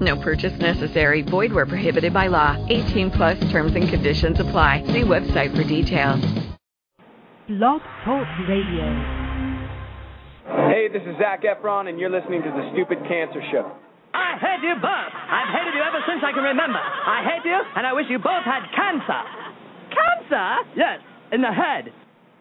[0.00, 1.22] No purchase necessary.
[1.22, 2.56] Void where prohibited by law.
[2.68, 4.84] 18 plus terms and conditions apply.
[4.86, 6.20] See website for details.
[7.48, 8.84] Blog Talk Radio.
[10.68, 13.72] Hey, this is Zac Efron, and you're listening to The Stupid Cancer Show.
[14.14, 15.12] I hate you both.
[15.12, 16.78] I've hated you ever since I can remember.
[16.78, 19.22] I hate you, and I wish you both had cancer.
[19.92, 20.70] Cancer?
[20.76, 21.00] Yes,
[21.32, 21.92] in the head.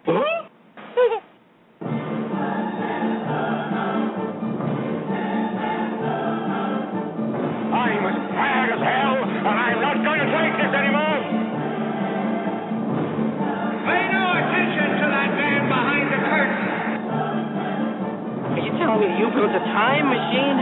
[7.77, 11.22] I'm as tired as hell, and I'm not going to take this anymore.
[13.86, 16.67] Pay no attention to that man behind the curtain.
[18.50, 20.58] Are you telling me you built a time machine?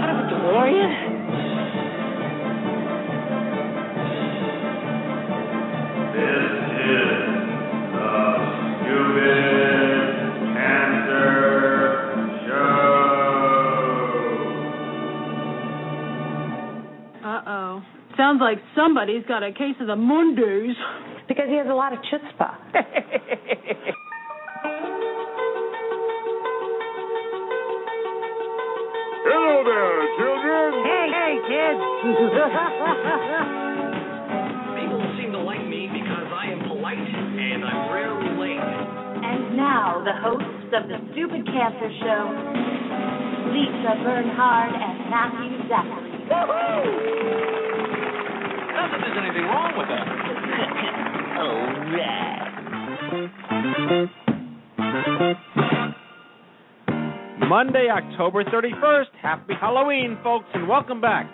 [0.00, 0.90] Out of a DeLorean?
[6.16, 6.48] This
[6.80, 7.08] is
[7.92, 8.08] the
[8.80, 9.73] Stupid
[18.16, 20.76] Sounds like somebody's got a case of the Mondays.
[21.26, 22.54] Because he has a lot of chutzpah.
[29.24, 30.84] Hello there, children.
[30.84, 31.80] Hey, hey, kids.
[34.78, 38.60] People seem to like me because I am polite and I'm rarely late.
[38.60, 42.28] and now, the hosts of the Stupid Cancer Show,
[43.50, 46.12] Lisa Bernhard and Matthew Zachary.
[48.84, 50.04] Not that there's anything wrong with that.
[57.48, 59.08] Monday, October 31st.
[59.22, 61.24] Happy Halloween, folks, and welcome back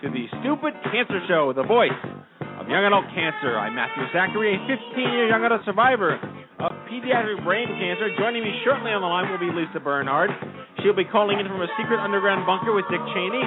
[0.00, 1.92] to the Stupid Cancer Show, the voice
[2.40, 3.58] of young adult cancer.
[3.58, 8.16] I'm Matthew Zachary, a 15-year young adult survivor of pediatric brain cancer.
[8.16, 10.30] Joining me shortly on the line will be Lisa Bernhard.
[10.80, 13.44] She'll be calling in from a secret underground bunker with Dick Cheney.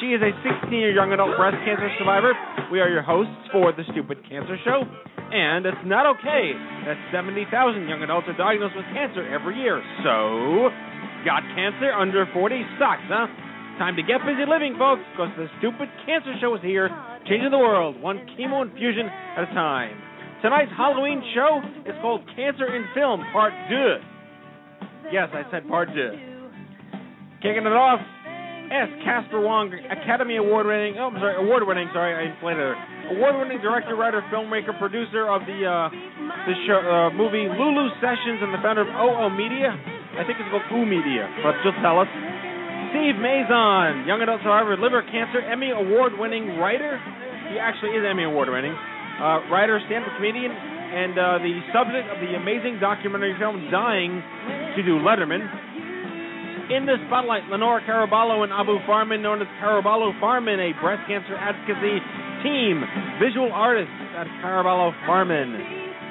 [0.00, 2.36] She is a 16-year young adult breast cancer survivor.
[2.68, 4.84] We are your hosts for the Stupid Cancer Show.
[5.32, 6.52] And it's not okay
[6.84, 7.48] that 70,000
[7.88, 9.80] young adults are diagnosed with cancer every year.
[10.04, 10.68] So,
[11.24, 13.24] got cancer under 40 sucks, huh?
[13.80, 16.92] Time to get busy living, folks, because the Stupid Cancer Show is here,
[17.24, 19.96] changing the world one chemo infusion at a time.
[20.44, 25.08] Tonight's Halloween show is called Cancer in Film Part 2.
[25.08, 27.40] Yes, I said Part 2.
[27.40, 28.00] Kicking it off,
[28.70, 28.90] S.
[29.06, 32.76] Casper Wong, Academy Award winning, oh, I'm sorry, award winning, sorry, I inflated her.
[33.14, 35.88] Award winning director, writer, filmmaker, producer of the uh,
[36.46, 39.70] the show, uh, movie Lulu Sessions and the founder of OO Media.
[40.18, 42.10] I think it's called Oo Media, but she'll tell us.
[42.94, 46.96] Steve Mazan, young adult survivor, liver cancer, Emmy award winning writer.
[47.50, 48.72] He actually is Emmy award winning.
[48.72, 54.22] Uh, writer, stand up comedian, and uh, the subject of the amazing documentary film Dying
[54.76, 55.44] to Do Letterman.
[56.66, 61.38] In the spotlight, Lenora Caraballo and Abou Farman, known as Caraballo Farman, a breast cancer
[61.38, 62.02] advocacy
[62.42, 62.82] team,
[63.22, 65.54] visual artists at Caraballo Farman.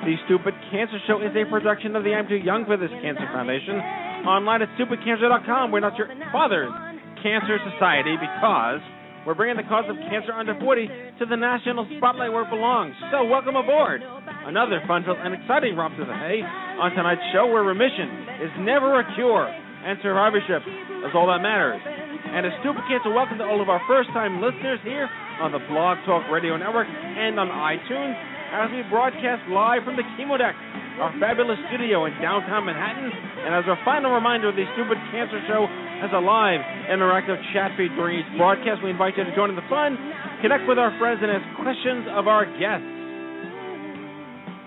[0.08, 3.28] The Stupid Cancer Show is a production of the I'm Too Young for This Cancer
[3.36, 3.84] Foundation.
[4.24, 5.76] Online at stupidcancer.com.
[5.76, 6.72] We're not your father's
[7.20, 8.80] cancer society because
[9.28, 10.88] we're bringing the cause of cancer under 40
[11.20, 12.96] to the national spotlight where it belongs.
[13.12, 14.00] So welcome aboard.
[14.48, 16.40] Another fun-filled and exciting romp to the hay
[16.80, 19.52] on tonight's show where remission is never a cure
[19.85, 20.66] and survivorship
[21.06, 21.78] is all that matters.
[21.85, 25.06] And a stupid cancer welcome to all of our first-time listeners here
[25.38, 28.18] on the Blog Talk Radio Network and on iTunes
[28.50, 30.57] as we broadcast live from the Chemo Deck,
[30.97, 33.13] our fabulous studio in downtown Manhattan.
[33.46, 35.69] And as a final reminder, the Stupid Cancer Show
[36.02, 38.81] has a live interactive chat feed during each broadcast.
[38.81, 39.94] We invite you to join in the fun,
[40.41, 42.90] connect with our friends, and ask questions of our guests.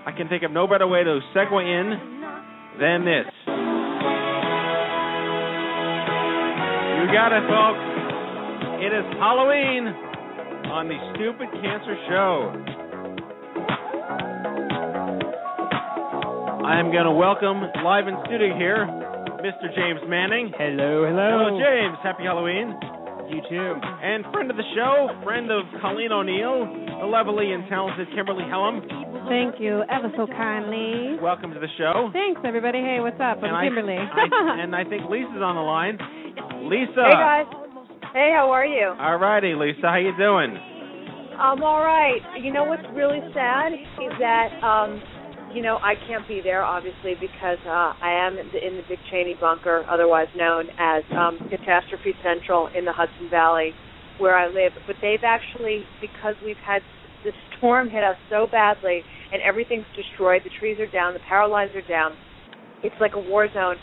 [0.07, 3.58] I can think of no better way to segue in than this.
[6.99, 7.79] You got it, folks.
[8.83, 9.87] It is Halloween
[10.67, 12.51] on the Stupid Cancer Show.
[16.67, 18.83] I am going to welcome live in studio here
[19.39, 19.71] Mr.
[19.71, 20.51] James Manning.
[20.59, 21.47] Hello, hello.
[21.47, 21.95] Hello, James.
[22.03, 22.75] Happy Halloween.
[23.31, 23.79] You too.
[24.03, 26.67] And friend of the show, friend of Colleen O'Neill,
[26.99, 28.83] the lovely and talented Kimberly Hellum.
[29.29, 31.15] Thank you ever so kindly.
[31.21, 32.09] Welcome to the show.
[32.11, 32.79] Thanks, everybody.
[32.79, 33.39] Hey, what's up?
[33.39, 33.95] I'm and Kimberly.
[33.95, 35.95] I, I, and I think Lisa's on the line.
[36.63, 37.03] Lisa.
[37.05, 37.45] Hey guys.
[38.13, 38.93] Hey, how are you?
[38.99, 39.87] All righty, Lisa.
[39.87, 40.57] How you doing?
[41.39, 42.19] I'm all right.
[42.41, 45.01] You know what's really sad is that um,
[45.53, 48.83] you know I can't be there obviously because uh, I am in the, in the
[48.89, 53.71] Dick Cheney bunker, otherwise known as um, Catastrophe Central in the Hudson Valley,
[54.17, 54.73] where I live.
[54.85, 56.81] But they've actually because we've had
[57.23, 60.41] the storm hit us so badly and everything's destroyed.
[60.43, 62.17] The trees are down, the power lines are down.
[62.83, 63.75] It's like a war zone.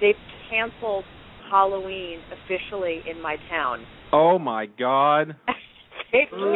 [0.00, 0.18] They've
[0.50, 1.04] canceled
[1.50, 3.84] Halloween officially in my town.
[4.12, 5.36] Oh my God.
[6.12, 6.50] They canceled.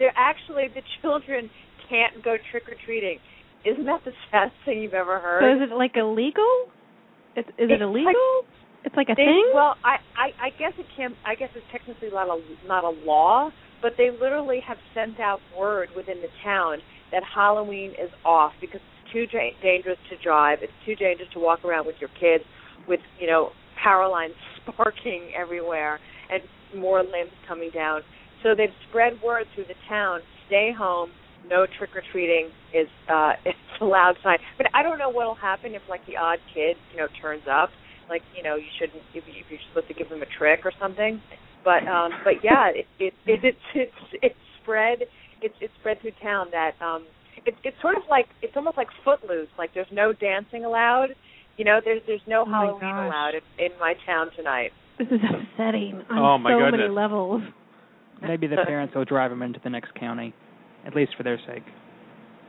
[0.00, 1.48] They're actually the children
[1.88, 3.18] can't go trick or treating.
[3.64, 5.42] Isn't that the saddest thing you've ever heard?
[5.42, 6.42] So is it like illegal?
[7.36, 8.42] Is, is It's it illegal?
[8.84, 9.52] it's like a they, thing.
[9.54, 11.14] Well, I, I I guess it can.
[11.24, 13.50] I guess it's technically not a not a law,
[13.80, 16.78] but they literally have sent out word within the town
[17.12, 20.58] that Halloween is off because it's too da- dangerous to drive.
[20.60, 22.44] It's too dangerous to walk around with your kids
[22.86, 23.50] with you know
[23.82, 24.34] power lines
[24.66, 25.98] sparking everywhere
[26.30, 26.42] and
[26.78, 28.02] more limbs coming down.
[28.42, 31.10] So they've spread word through the town: stay home.
[31.48, 34.38] No trick or treating is uh it's allowed sign.
[34.58, 37.70] But I don't know what'll happen if like the odd kid you know turns up
[38.08, 40.72] like you know you shouldn't if, if you're supposed to give them a trick or
[40.80, 41.20] something
[41.64, 44.98] but um but yeah it it, it it's it's it's spread
[45.42, 47.04] it's it's spread through town that um
[47.46, 51.08] it's it's sort of like it's almost like footloose like there's no dancing allowed
[51.56, 53.06] you know there's there's no Oh halloween gosh.
[53.06, 57.42] allowed in, in my town tonight This is upsetting on Oh, my so many levels.
[58.22, 60.32] Maybe the parents will drive them into the next county,
[60.86, 61.64] at least for their sake.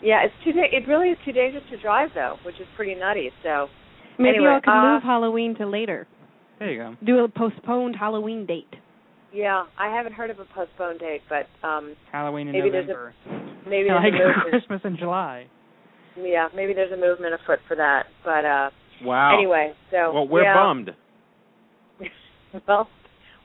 [0.02, 2.96] yeah it's too da- it really is too dangerous to drive though which is pretty
[2.96, 3.68] nutty so
[4.18, 6.08] Maybe anyway, y'all could uh, move Halloween to later.
[6.58, 6.96] There you go.
[7.06, 8.74] Do a postponed Halloween date.
[9.36, 13.14] Yeah i haven't heard of a postponed date but um Halloween in maybe there's November.
[13.66, 15.46] a maybe there's like a Christmas in July.
[16.18, 18.70] yeah maybe there's a movement afoot for that but uh
[19.04, 19.38] Wow.
[19.38, 20.54] Anyway, so Well, we're yeah.
[20.54, 20.92] bummed.
[22.66, 22.88] well,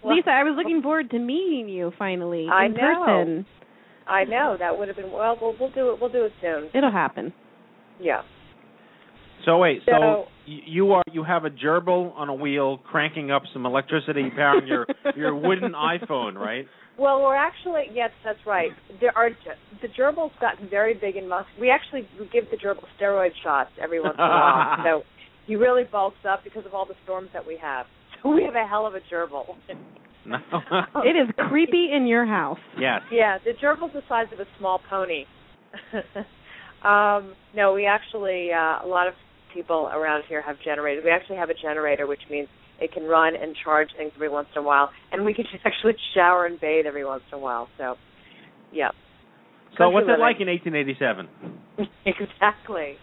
[0.01, 3.05] well, Lisa, I was looking forward to meeting you finally I in know.
[3.05, 3.47] person.
[4.07, 5.37] I know that would have been well.
[5.43, 6.01] We'll we'll do it.
[6.01, 6.71] We'll do it soon.
[6.73, 7.33] It'll happen.
[8.01, 8.23] Yeah.
[9.45, 13.43] So wait, so, So- you are you have a gerbil on a wheel cranking up
[13.53, 16.67] some electricity powering your your wooden iPhone, right?
[16.99, 18.71] Well, we're actually yes, that's right.
[19.01, 19.31] There are
[19.81, 21.61] the gerbil's gotten very big and muscular.
[21.61, 25.03] We actually give the gerbil steroid shots every once in a while, so
[25.47, 27.87] he really bulks up because of all the storms that we have.
[28.23, 29.45] So we have a hell of a gerbil.
[30.27, 30.37] No.
[31.05, 32.59] It is creepy in your house.
[32.79, 33.01] Yes.
[33.11, 35.25] Yeah, the gerbil's the size of a small pony.
[36.85, 39.15] um, no, we actually uh, a lot of
[39.55, 41.03] people around here have generators.
[41.05, 42.49] We actually have a generator, which means
[42.81, 45.95] it can run and charge things every once in a while, and we can actually
[46.15, 47.69] shower and bathe every once in a while.
[47.79, 47.97] So,
[48.73, 48.91] yeah.
[49.73, 51.29] So Country what's it like in 1887?
[52.07, 52.95] exactly.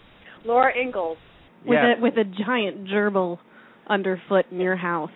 [0.45, 1.17] Laura Ingalls.
[1.65, 1.97] With Yes.
[1.97, 3.39] a with a giant gerbil
[3.89, 5.09] underfoot in your house.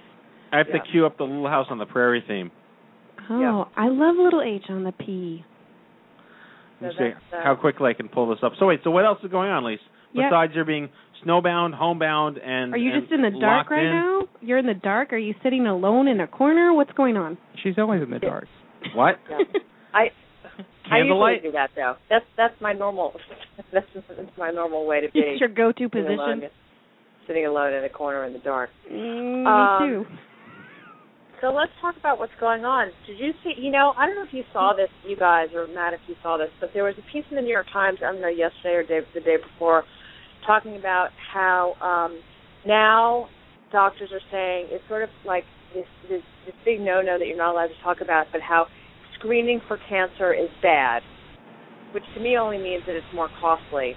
[0.51, 0.80] I have Yeah.
[0.81, 2.51] to cue up the Little House on the Prairie theme.
[3.30, 3.63] Oh, Yeah.
[3.77, 5.45] I love little H on the P.
[6.81, 8.54] Let me So see uh, how quickly I can pull this up.
[8.60, 9.80] So wait, so what else is going on, Lise?
[10.13, 10.30] Yeah.
[10.30, 10.90] Besides your being
[11.25, 13.92] snowbound, homebound, and Are you and just in the dark right in?
[13.92, 14.22] now?
[14.42, 15.13] You're in the dark?
[15.13, 16.74] Are you sitting alone in a corner?
[16.74, 17.38] What's going on?
[17.63, 18.48] She's always in the dark.
[18.96, 19.19] What?
[19.30, 19.38] Yeah.
[19.94, 20.08] I
[20.90, 21.96] I usually do that though.
[22.10, 23.13] That's that's my normal.
[23.72, 25.19] that's, that's my normal way to be.
[25.19, 26.50] It's your go-to sitting alone, position.
[27.28, 28.72] sitting alone in a corner in the dark.
[28.92, 30.06] Mm, Um, me too.
[31.42, 32.90] So let's talk about what's going on.
[33.08, 33.54] Did you see?
[33.58, 36.16] You know, I don't know if you saw this, you guys, or Matt, if you
[36.22, 37.98] saw this, but there was a piece in the New York Times.
[38.02, 39.84] I don't know yesterday or day, the day before,
[40.45, 42.19] talking about how um,
[42.65, 43.27] now
[43.71, 47.51] doctors are saying it's sort of like this this, this big no-no that you're not
[47.51, 48.65] allowed to talk about, but how
[49.19, 51.01] screening for cancer is bad,
[51.91, 53.95] which to me only means that it's more costly.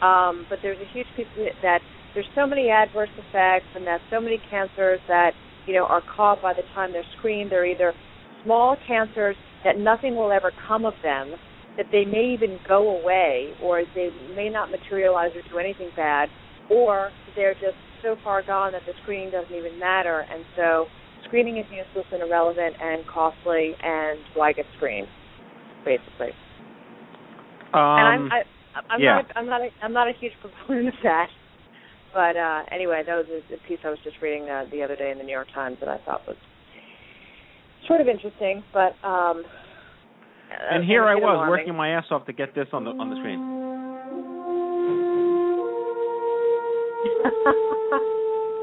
[0.00, 1.78] Um, but there's a huge piece it that
[2.14, 5.32] there's so many adverse effects, and that so many cancers that
[5.66, 7.50] you know are caught by the time they're screened.
[7.50, 7.94] They're either
[8.42, 11.34] small cancers that nothing will ever come of them,
[11.76, 16.28] that they may even go away, or they may not materialize or do anything bad,
[16.70, 20.86] or they're just so far gone that the screening doesn't even matter, and so
[21.24, 25.08] screening is useless and irrelevant and costly, and why get screened,
[25.84, 26.30] basically.
[27.72, 28.40] Um, and I'm I,
[28.90, 29.16] I'm yeah.
[29.16, 31.28] not I'm not a, I'm not a huge proponent of that.
[32.12, 34.96] But uh anyway, that was a, a piece I was just reading uh, the other
[34.96, 36.36] day in the New York Times that I thought was
[37.86, 39.44] sort of interesting, but um
[40.70, 41.50] and uh, here I was alarming.
[41.50, 43.40] working my ass off to get this on the on the screen.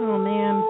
[0.01, 0.63] Oh man.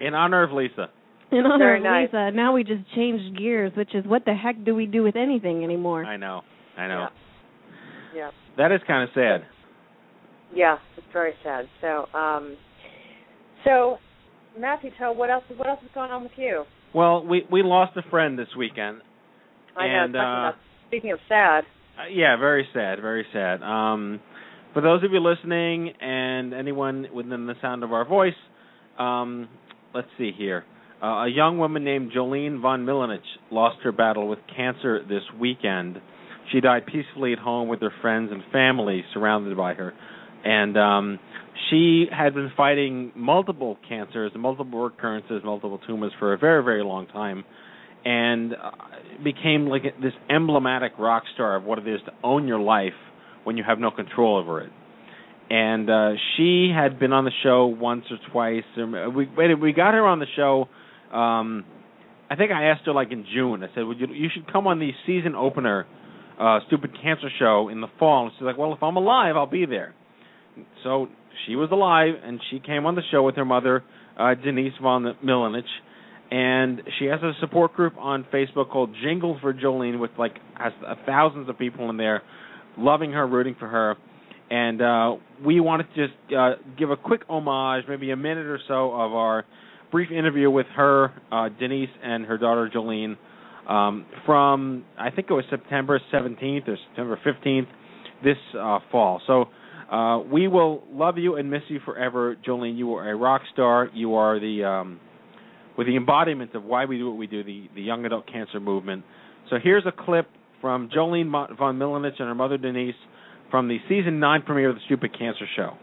[0.00, 0.88] In honor of Lisa.
[1.30, 2.08] In honor Very of nice.
[2.08, 5.16] Lisa, now we just changed gears, which is what the heck do we do with
[5.16, 6.04] anything anymore?
[6.04, 6.42] I know.
[6.78, 7.08] I know.
[8.14, 8.30] Yeah.
[8.56, 9.46] That is kind of sad.
[10.54, 11.66] Yeah, it's very sad.
[11.80, 12.56] So, um,
[13.64, 13.98] so
[14.58, 16.64] Matthew, tell what else what else is going on with you?
[16.94, 19.00] Well, we we lost a friend this weekend.
[19.76, 20.04] I know.
[20.04, 21.64] and talking uh, speaking of sad,
[21.98, 23.62] Uh, yeah, very sad, very sad.
[23.62, 24.20] Um,
[24.72, 28.34] for those of you listening and anyone within the sound of our voice,
[28.98, 29.48] um,
[29.94, 30.64] let's see here.
[31.02, 33.20] Uh, a young woman named Jolene von Milanich
[33.50, 36.00] lost her battle with cancer this weekend.
[36.52, 39.92] She died peacefully at home with her friends and family surrounded by her.
[40.44, 41.18] And um,
[41.70, 47.06] she had been fighting multiple cancers, multiple recurrences, multiple tumors for a very, very long
[47.06, 47.44] time
[48.04, 48.70] and uh,
[49.22, 52.92] became like this emblematic rock star of what it is to own your life
[53.44, 54.70] when you have no control over it.
[55.50, 58.64] And uh she had been on the show once or twice.
[58.78, 60.68] Or we we got her on the show.
[61.14, 61.64] Um
[62.30, 63.62] I think I asked her like in June.
[63.62, 65.86] I said, "Would you you should come on the season opener
[66.40, 69.46] uh stupid cancer show in the fall." And she's like, "Well, if I'm alive, I'll
[69.46, 69.94] be there."
[70.82, 71.08] So
[71.46, 73.82] she was alive and she came on the show with her mother,
[74.18, 75.64] uh Denise von Milanich
[76.30, 80.72] and she has a support group on Facebook called Jingle for Jolene with like has
[80.86, 82.22] uh, thousands of people in there
[82.76, 83.96] loving her, rooting for her.
[84.50, 88.58] And uh we wanted to just uh give a quick homage, maybe a minute or
[88.66, 89.44] so of our
[89.92, 93.16] brief interview with her, uh Denise and her daughter Jolene
[93.68, 97.66] um from I think it was September 17th or September 15th
[98.24, 99.20] this uh fall.
[99.26, 99.46] So
[99.90, 102.76] uh we will love you and miss you forever, Jolene.
[102.76, 103.88] You are a rock star.
[103.94, 105.00] You are the um
[105.76, 108.60] with the embodiment of why we do what we do, the, the young adult cancer
[108.60, 109.04] movement.
[109.50, 110.28] So here's a clip
[110.60, 112.94] from Jolene von Milanich and her mother Denise
[113.50, 115.76] from the season nine premiere of the Stupid Cancer Show.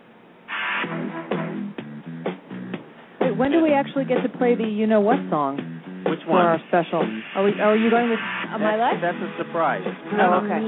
[3.21, 5.57] Wait, when do we actually get to play the You Know What song
[6.07, 6.25] Which one?
[6.25, 6.45] for one?
[6.45, 7.01] our special?
[7.35, 7.51] Are we?
[7.59, 9.01] Are you going with uh, My That's- Life?
[9.01, 9.83] That's a surprise.
[10.19, 10.61] Oh, okay.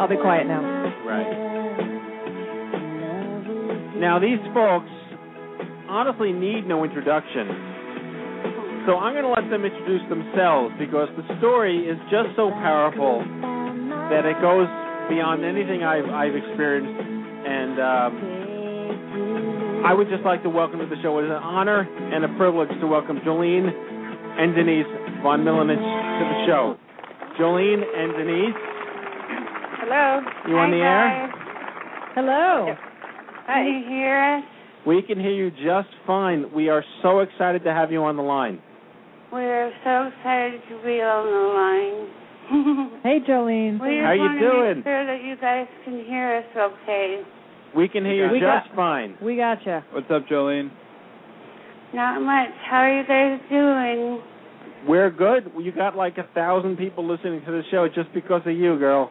[0.00, 0.79] I'll be quiet now.
[1.06, 1.30] Right.
[3.98, 4.90] Now these folks
[5.88, 7.68] honestly need no introduction.
[8.86, 13.20] So I'm going to let them introduce themselves because the story is just so powerful
[14.08, 14.66] that it goes
[15.10, 18.12] beyond anything I've I've experienced and um
[19.84, 21.18] I would just like to welcome to the show.
[21.18, 24.86] It is an honor and a privilege to welcome Jolene and Denise
[25.22, 26.76] von Milanich to the show.
[27.40, 28.60] Jolene and Denise,
[29.90, 30.20] Hello.
[30.46, 31.26] You on Hi, the air?
[31.26, 32.12] guys.
[32.14, 32.74] Hello.
[33.46, 34.44] Can you hear us?
[34.86, 36.46] we can hear you just fine.
[36.54, 38.60] We are so excited to have you on the line.
[39.32, 43.00] We're so excited to be on the line.
[43.02, 43.80] Hey, Jolene.
[43.82, 44.76] we just How you want to doing?
[44.76, 47.22] Make sure that you guys can hear us okay.
[47.74, 49.16] We can hear you We just got- fine.
[49.20, 49.84] We gotcha.
[49.90, 50.70] What's up, Jolene?
[51.94, 52.50] Not much.
[52.70, 54.22] How are you guys doing?
[54.86, 55.50] We're good.
[55.60, 59.10] You got like a thousand people listening to the show just because of you, girl.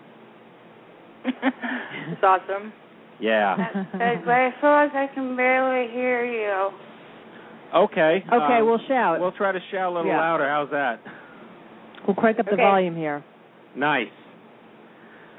[1.25, 2.73] It's awesome.
[3.19, 3.55] Yeah.
[3.91, 6.69] but I feel like I can barely hear you.
[7.75, 8.23] Okay.
[8.27, 9.19] Okay, um, we'll shout.
[9.19, 10.17] We'll try to shout a little Yeah.
[10.17, 10.47] louder.
[10.47, 10.99] How's that?
[12.07, 12.61] We'll crank up the Okay.
[12.61, 13.23] volume here.
[13.75, 14.07] Nice.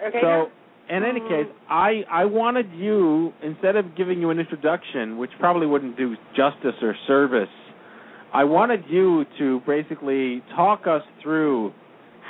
[0.07, 0.21] Okay.
[0.21, 0.51] So,
[0.89, 5.67] in any case, I I wanted you instead of giving you an introduction, which probably
[5.67, 7.49] wouldn't do justice or service,
[8.33, 11.73] I wanted you to basically talk us through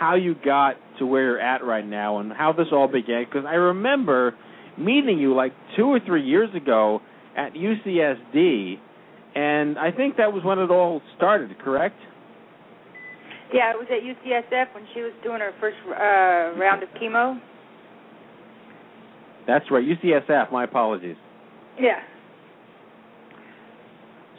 [0.01, 3.27] how you got to where you're at right now and how this all began.
[3.27, 4.35] Because I remember
[4.79, 7.03] meeting you like two or three years ago
[7.37, 8.77] at UCSD,
[9.35, 11.57] and I think that was when it all started.
[11.59, 11.97] Correct?
[13.53, 17.39] Yeah, it was at UCSF when she was doing her first uh, round of chemo.
[19.47, 20.51] That's right, UCSF.
[20.51, 21.17] My apologies.
[21.79, 21.99] Yeah.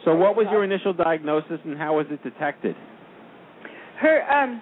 [0.04, 2.74] So, what was your initial diagnosis, and how was it detected?
[4.00, 4.60] Her um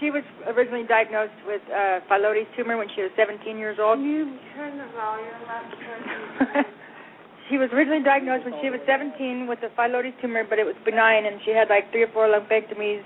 [0.00, 4.00] she was originally diagnosed with uh phyllodes tumor when she was 17 years old.
[4.00, 6.66] You turn the volume up.
[7.50, 10.74] she was originally diagnosed when she was 17 with a phyllodes tumor, but it was
[10.84, 13.02] benign and she had like three or four lumpectomies.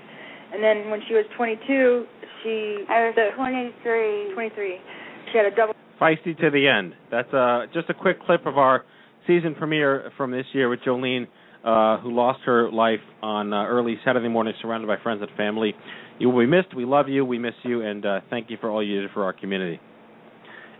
[0.51, 2.05] And then when she was 22,
[2.43, 4.33] she I was the, 23.
[4.33, 4.77] 23.
[5.31, 6.93] She had a double Feisty to the end.
[7.11, 8.85] That's uh, just a quick clip of our
[9.27, 11.27] season premiere from this year with Jolene,
[11.63, 15.73] uh, who lost her life on uh, early Saturday morning, surrounded by friends and family.
[16.19, 16.75] You will be missed.
[16.75, 17.23] We love you.
[17.23, 19.79] We miss you, and uh, thank you for all you do for our community.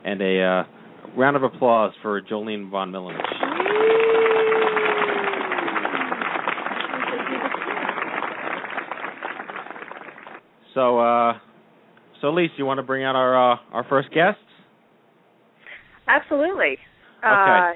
[0.03, 0.63] And a uh,
[1.17, 3.49] round of applause for Jolene von Milanich.
[10.73, 11.33] So, uh,
[12.21, 14.41] so Lisa, you want to bring out our uh, our first guests?
[16.07, 16.77] Absolutely.
[17.23, 17.73] Uh,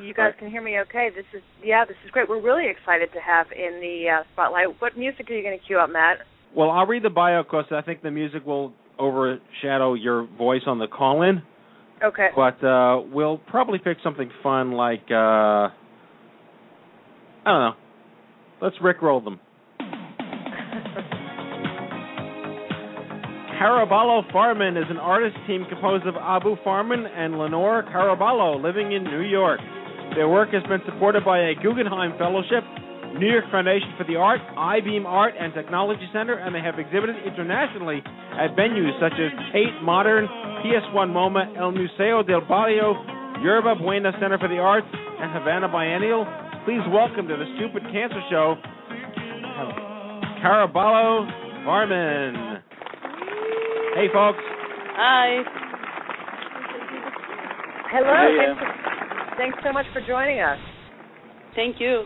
[0.00, 1.10] you guys can hear me okay.
[1.14, 2.28] This is yeah, this is great.
[2.28, 4.80] We're really excited to have in the uh, spotlight.
[4.80, 6.18] What music are you going to cue up, Matt?
[6.56, 10.78] Well, I'll read the bio because I think the music will overshadow your voice on
[10.78, 11.42] the call-in.
[12.02, 12.28] Okay.
[12.34, 15.68] But uh, we'll probably pick something fun like uh,
[17.44, 17.74] I don't know.
[18.60, 19.40] Let's rickroll them.
[23.58, 29.02] Caraballo Farman is an artist team composed of Abou Farman and Lenore Caraballo living in
[29.02, 29.60] New York.
[30.14, 32.62] Their work has been supported by a Guggenheim Fellowship,
[33.16, 37.16] New York Foundation for the Art, I-Beam Art and Technology Center, and they have exhibited
[37.24, 38.02] internationally
[38.36, 40.28] at venues such as Tate Modern,
[40.60, 42.94] PS1 MoMA, El Museo del Barrio,
[43.42, 46.26] Yerba Buena Center for the Arts, and Havana Biennial.
[46.64, 48.56] Please welcome to the Stupid Cancer Show,
[50.44, 51.26] Caraballo
[51.64, 52.62] Farman.
[53.94, 54.38] Hey, folks.
[55.00, 55.42] Hi.
[57.90, 58.12] Hello.
[58.12, 60.58] Hey, thanks, thanks so much for joining us.
[61.56, 62.04] Thank you.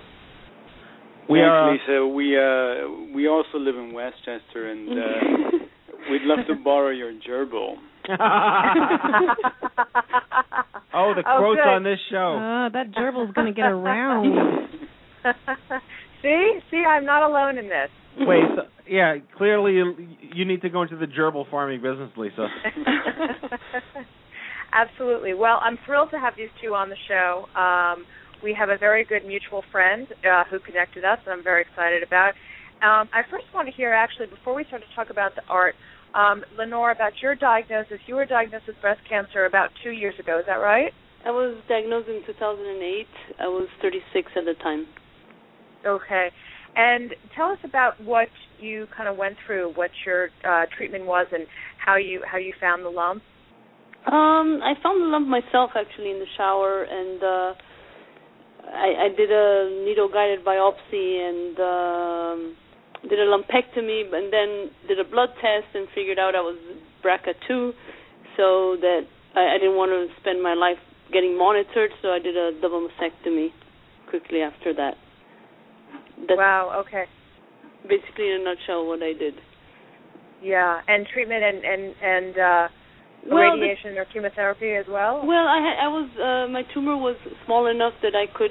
[1.32, 1.72] We Thanks, are.
[1.72, 2.06] Lisa.
[2.06, 5.58] We uh we also live in Westchester, and uh,
[6.10, 7.76] we'd love to borrow your gerbil.
[10.92, 11.68] oh, the Oh, quotes good.
[11.68, 12.36] on this show.
[12.36, 14.68] Uh, that gerbil's going to get around.
[16.22, 17.88] see, see, I'm not alone in this.
[18.18, 19.94] Wait, so, yeah, clearly you,
[20.34, 22.48] you need to go into the gerbil farming business, Lisa.
[24.72, 25.34] Absolutely.
[25.34, 27.46] Well, I'm thrilled to have these two on the show.
[27.58, 28.04] Um,
[28.42, 32.02] we have a very good mutual friend uh, who connected us, and I'm very excited
[32.02, 32.34] about.
[32.82, 35.74] Um, I first want to hear, actually, before we start to talk about the art,
[36.14, 37.98] um, Lenore, about your diagnosis.
[38.06, 40.38] You were diagnosed with breast cancer about two years ago.
[40.38, 40.92] Is that right?
[41.24, 43.06] I was diagnosed in 2008.
[43.38, 44.86] I was 36 at the time.
[45.86, 46.28] Okay.
[46.74, 51.26] And tell us about what you kind of went through, what your uh, treatment was,
[51.32, 51.46] and
[51.84, 53.22] how you how you found the lump.
[54.06, 57.54] Um, I found the lump myself actually in the shower, and uh,
[58.68, 62.56] I, I did a needle guided biopsy and um,
[63.08, 66.58] did a lumpectomy, and then did a blood test and figured out I was
[67.04, 67.72] BRCA2,
[68.36, 69.02] so that
[69.34, 70.78] I, I didn't want to spend my life
[71.12, 73.48] getting monitored, so I did a double mastectomy
[74.08, 74.94] quickly after that.
[76.28, 76.84] That's wow.
[76.86, 77.04] Okay.
[77.88, 79.34] basically in a nutshell what I did.
[80.42, 80.80] Yeah.
[80.88, 82.68] And treatment and and and uh,
[83.28, 85.22] Well, the- radiation or chemotherapy as well.
[85.24, 88.50] Well, I had, I was uh, my tumor was small enough that I could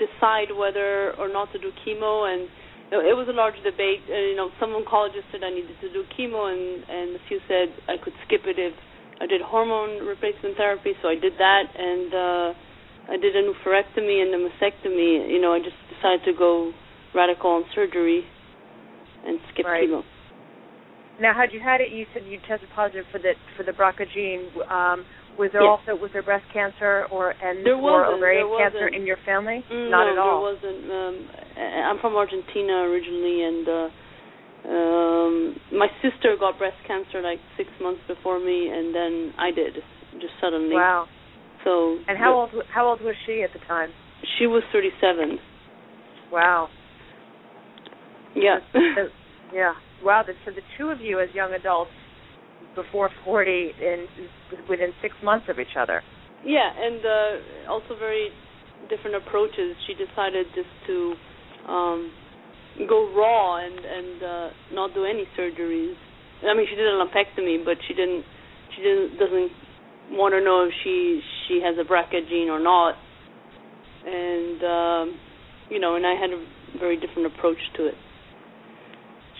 [0.00, 2.48] decide whether or not to do chemo, and
[2.92, 4.00] it was a large debate.
[4.08, 7.38] And, you know, some oncologists said I needed to do chemo, and and a few
[7.48, 8.72] said I could skip it if
[9.20, 10.92] I did hormone replacement therapy.
[11.02, 15.28] So I did that, and uh, I did a nephrectomy and a mastectomy.
[15.28, 16.72] You know, I just decided to go
[17.14, 18.24] radical on surgery
[19.26, 19.84] and skip Right.
[19.88, 20.02] chemo.
[21.20, 24.06] Now, had you had it, you said you tested positive for the for the BRCA
[24.14, 24.48] gene.
[24.70, 25.04] Um,
[25.38, 25.80] was there Yes.
[25.80, 29.64] also was there breast cancer or and There or ovarian cancer in your family?
[29.70, 30.40] Mm, Not no, at all.
[30.40, 30.90] there wasn't.
[30.90, 31.16] Um,
[31.88, 33.88] I'm from Argentina originally, and uh,
[34.68, 39.74] um, my sister got breast cancer like six months before me, and then I did
[40.20, 40.76] just suddenly.
[40.76, 41.06] Wow.
[41.64, 41.98] So.
[42.08, 43.90] And how old how old was she at the time?
[44.38, 45.38] She was 37.
[46.30, 46.68] Wow.
[48.34, 48.58] Yeah.
[49.52, 49.74] Yeah.
[50.02, 50.22] Wow.
[50.26, 51.90] The, so the two of you as young adults
[52.74, 54.06] before 40 in
[54.68, 56.02] within six months of each other.
[56.44, 58.28] Yeah, and uh, also very
[58.88, 59.76] different approaches.
[59.86, 61.14] She decided just to
[61.68, 62.12] um,
[62.88, 65.94] go raw and and uh, not do any surgeries.
[66.42, 68.24] I mean, she did a lumpectomy, but she didn't.
[68.74, 69.50] She didn't doesn't
[70.18, 72.94] want to know if she she has a BRCA gene or not.
[74.04, 75.20] And um,
[75.70, 77.94] you know, and I had a very different approach to it.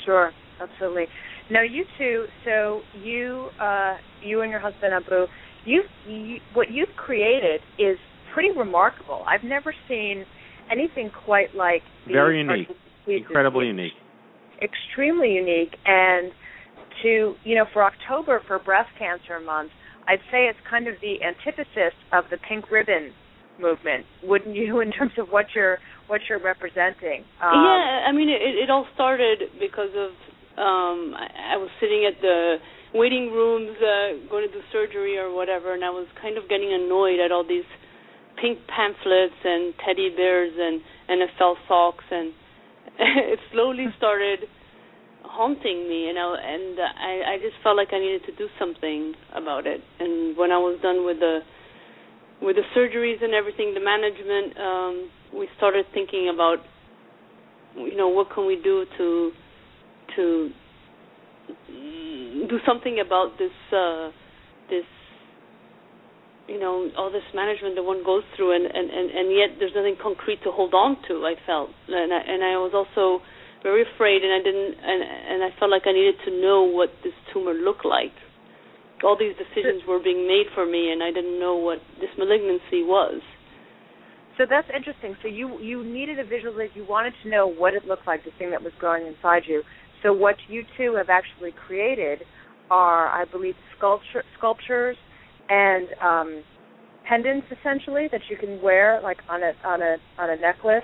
[0.05, 0.31] Sure,
[0.63, 1.07] absolutely.
[1.51, 5.27] Now you two, so you uh you and your husband Abou,
[5.65, 7.97] you, you what you've created is
[8.35, 9.25] pretty remarkable.
[9.27, 10.25] I've never seen
[10.71, 12.69] anything quite like these Very unique.
[12.69, 13.27] artistic pieces.
[13.29, 13.93] Incredibly unique.
[14.63, 16.33] extremely unique and
[17.03, 19.71] to you know for October for breast cancer month
[20.07, 23.13] I'd say it's kind of the antithesis of the pink ribbon
[23.61, 28.29] movement wouldn't you in terms of what you're what you're representing um, yeah, I mean,
[28.29, 30.11] it, it all started because of
[30.59, 32.57] um I, I was sitting at the
[32.95, 36.73] waiting rooms, uh, going to do surgery or whatever, and I was kind of getting
[36.73, 37.69] annoyed at all these
[38.41, 42.33] pink pamphlets and teddy bears and NFL socks, and
[43.33, 44.41] it slowly started
[45.25, 49.15] haunting me, you know, and I I just felt like I needed to do something
[49.35, 49.81] about it.
[49.99, 51.41] And when I was done with the
[52.43, 56.59] with the surgeries and everything, the management, um, we started thinking about,
[57.77, 59.31] you know, what can we do to
[60.17, 60.51] to
[62.49, 64.11] do something about this uh,
[64.69, 64.87] this
[66.49, 69.75] you know all this management that one goes through, and and and, and yet there's
[69.75, 71.25] nothing concrete to hold on to.
[71.27, 73.23] I felt, and I, and I was also
[73.63, 76.91] very afraid, and I didn't, and and I felt like I needed to know what
[77.05, 78.15] this tumor looked like.
[79.03, 82.87] All these decisions were being made for me, and I didn't know what this malignancy
[82.87, 83.21] was.
[84.39, 85.17] So that's interesting.
[85.23, 86.83] So you you needed a visualization.
[86.83, 89.63] You wanted to know what it looked like, the thing that was growing inside you.
[90.03, 92.21] So what you two have actually created
[92.71, 94.97] are, I believe, sculpture sculptures
[95.49, 96.43] and um,
[97.09, 100.83] pendants, essentially that you can wear like on a on a on a necklace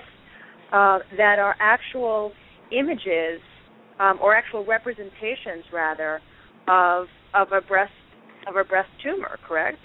[0.71, 2.31] uh, that are actual
[2.71, 3.41] images
[3.99, 6.21] um, or actual representations, rather,
[6.67, 7.91] of of a breast
[8.47, 9.37] of a breast tumor.
[9.47, 9.77] Correct?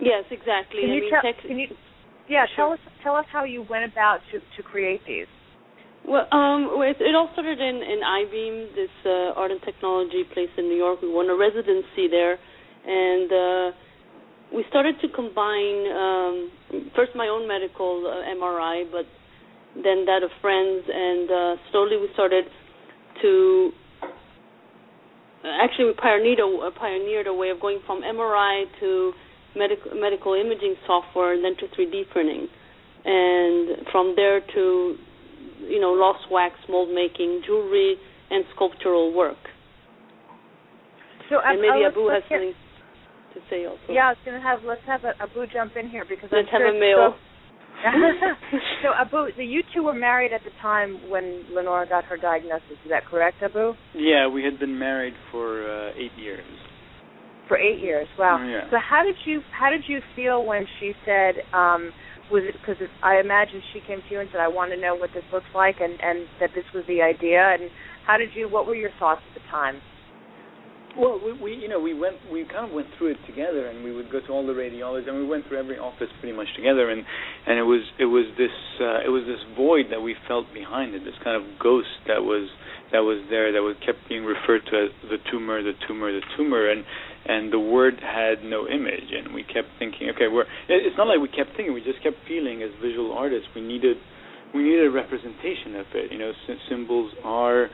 [0.00, 0.80] Yes, exactly.
[0.82, 1.32] Can I you mean, tell?
[1.46, 1.68] Can you?
[2.30, 5.24] Yeah, tell us tell us how you went about to to create these.
[6.08, 10.64] Well, um, it, all started in in iBeam, this uh, art and technology place in
[10.64, 11.02] New York.
[11.02, 12.40] We won a residency there,
[12.88, 13.76] and uh,
[14.56, 16.34] we started to combine um,
[16.96, 19.04] first my own medical uh, MRI, but
[19.76, 22.46] then that of friends, and uh, slowly we started
[23.20, 23.70] to.
[25.44, 29.12] Actually, we pioneered a, pioneered a way of going from MRI to
[29.54, 32.48] medical medical imaging software, and then to 3D printing,
[33.04, 34.96] and from there to
[35.68, 37.96] you know, lost wax, mold making, jewelry,
[38.30, 39.38] and sculptural work.
[41.28, 42.54] So and uh, maybe uh, Abou has let's something
[43.34, 43.92] to say also.
[43.92, 46.60] Yeah, I was gonna have let's have a, Abou jump in here because Let's I'm
[46.60, 47.14] have sure a male.
[48.82, 52.80] so Abou, so you two were married at the time when Lenora got her diagnosis.
[52.84, 53.74] Is that correct, Abou?
[53.94, 56.44] Yeah, we had been married for uh, eight years.
[57.46, 58.08] For eight years.
[58.18, 58.44] Wow.
[58.44, 58.68] Yeah.
[58.70, 61.34] So how did you how did you feel when she said?
[61.52, 61.92] um
[62.30, 64.94] was it because I imagine she came to you and said, "I want to know
[64.94, 67.40] what this looks like," and and that this was the idea.
[67.40, 67.70] And
[68.06, 68.48] how did you?
[68.48, 69.80] What were your thoughts at the time?
[70.96, 73.84] Well, we, we you know we went we kind of went through it together, and
[73.84, 76.48] we would go to all the radiologists, and we went through every office pretty much
[76.56, 77.04] together, and
[77.46, 80.94] and it was it was this uh, it was this void that we felt behind
[80.94, 82.48] it, this kind of ghost that was
[82.92, 86.24] that was there that was kept being referred to as the tumor, the tumor, the
[86.36, 86.84] tumor, and
[87.26, 91.20] and the word had no image, and we kept thinking, okay, we're it's not like
[91.20, 93.96] we kept thinking, we just kept feeling as visual artists we needed
[94.54, 96.12] we needed a representation of it.
[96.12, 96.32] You know,
[96.68, 97.68] symbols are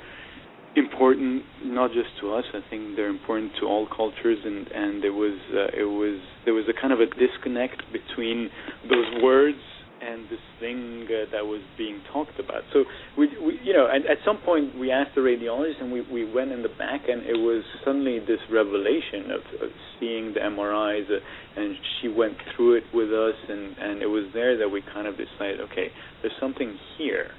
[0.77, 2.45] important not just to us.
[2.53, 6.55] I think they're important to all cultures, and and there was uh, it was there
[6.55, 8.51] was a kind of a disconnect between
[8.89, 9.63] those words
[10.05, 12.63] and this thing uh, that was being talked about.
[12.73, 12.85] So
[13.17, 16.31] we, we you know, and at some point we asked the radiologist, and we we
[16.31, 21.09] went in the back, and it was suddenly this revelation of, of seeing the MRIs,
[21.11, 24.83] uh, and she went through it with us, and and it was there that we
[24.93, 25.89] kind of decided, okay,
[26.23, 27.31] there's something here.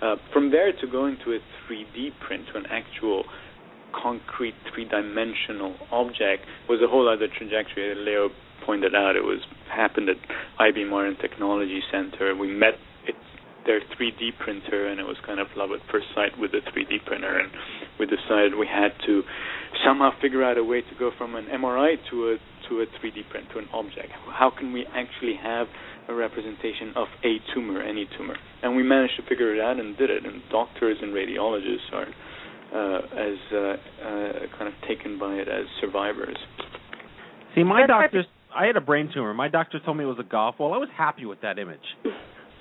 [0.00, 1.38] Uh, from there to going to a
[1.70, 3.24] 3D print, to an actual
[3.94, 7.94] concrete three-dimensional object, was a whole other trajectory.
[7.94, 8.30] Leo
[8.64, 10.16] pointed out it was happened at
[10.60, 12.34] iBeam Art Technology Center.
[12.36, 12.74] We met
[13.06, 13.14] it,
[13.66, 17.04] their 3D printer, and it was kind of love at first sight with the 3D
[17.06, 17.38] printer.
[17.38, 17.50] And
[17.98, 19.22] we decided we had to
[19.84, 22.36] somehow figure out a way to go from an MRI to a
[22.68, 24.12] to a 3D print to an object.
[24.30, 25.66] How can we actually have
[26.08, 28.36] a representation of a tumor, any tumor?
[28.62, 30.24] And we managed to figure it out and did it.
[30.24, 32.06] And doctors and radiologists are
[32.72, 36.36] uh, as uh, uh, kind of taken by it as survivors.
[37.54, 38.26] See, my doctors.
[38.54, 39.32] I had a brain tumor.
[39.34, 40.74] My doctor told me it was a golf ball.
[40.74, 41.80] I was happy with that image.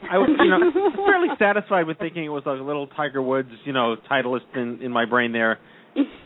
[0.10, 3.50] I was, you know, fairly satisfied with thinking it was like a little Tiger Woods,
[3.66, 5.60] you know, titleist in in my brain there.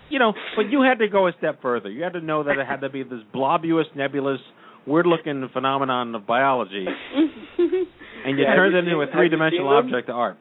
[0.09, 1.89] You know, but you had to go a step further.
[1.89, 4.39] You had to know that it had to be this blobulous, nebulous,
[4.85, 6.85] weird-looking phenomenon of biology,
[7.57, 10.37] and you Yeah, turned it into a seen- have you three-dimensional object of art.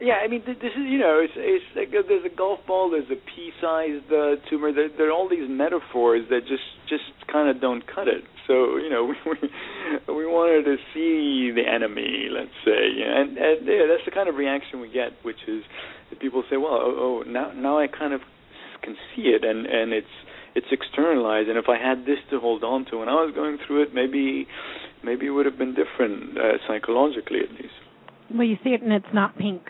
[0.00, 2.88] Yeah, I mean, this is you know, it's it's like uh, there's a golf ball,
[2.88, 4.72] there's a pea-sized uh, tumor.
[4.72, 8.24] There, there are all these metaphors that just just kind of don't cut it.
[8.48, 9.36] So you know, we
[10.08, 14.36] we, wanted to see the enemy, let's say, and, and yeah, that's the kind of
[14.36, 15.62] reaction we get, which is
[16.08, 18.22] that people say, well, oh, oh, now now I kind of
[18.82, 20.16] can see it, and and it's
[20.56, 23.58] it's externalized, and if I had this to hold on to when I was going
[23.66, 24.48] through it, maybe
[25.04, 27.76] maybe it would have been different uh, psychologically at least.
[28.32, 29.60] Well, you see it and it's not pink.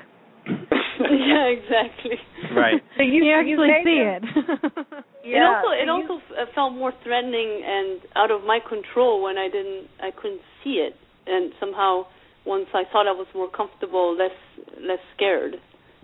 [1.00, 2.16] yeah, exactly.
[2.54, 2.82] Right.
[2.96, 5.04] So you, You actually made see them- it.
[5.24, 9.38] it also it also f- uh, felt more threatening and out of my control when
[9.38, 10.94] I didn't I couldn't see it,
[11.26, 12.04] and somehow
[12.46, 14.36] once I thought I was more comfortable, less
[14.80, 15.56] less scared.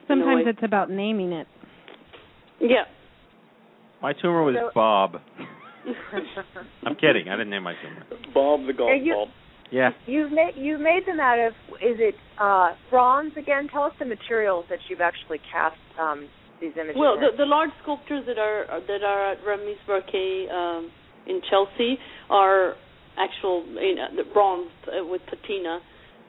[0.08, 1.46] Sometimes it's about naming it.
[2.60, 2.84] yeah.
[4.02, 5.16] My tumor was So- Bob.
[6.84, 7.28] I'm kidding.
[7.28, 8.04] I didn't name my tumor.
[8.34, 9.28] Bob the golf you- ball.
[9.70, 9.90] Yeah.
[10.06, 11.52] You've made you've made them out of
[11.82, 13.68] is it uh bronze again?
[13.72, 16.28] Tell us the materials that you've actually cast um
[16.60, 16.96] these images.
[16.98, 20.90] Well, the the large sculptures that are that are at Ramis Barquet um,
[21.26, 21.98] in Chelsea
[22.30, 22.74] are
[23.18, 25.80] actual you know, the bronze uh, with patina.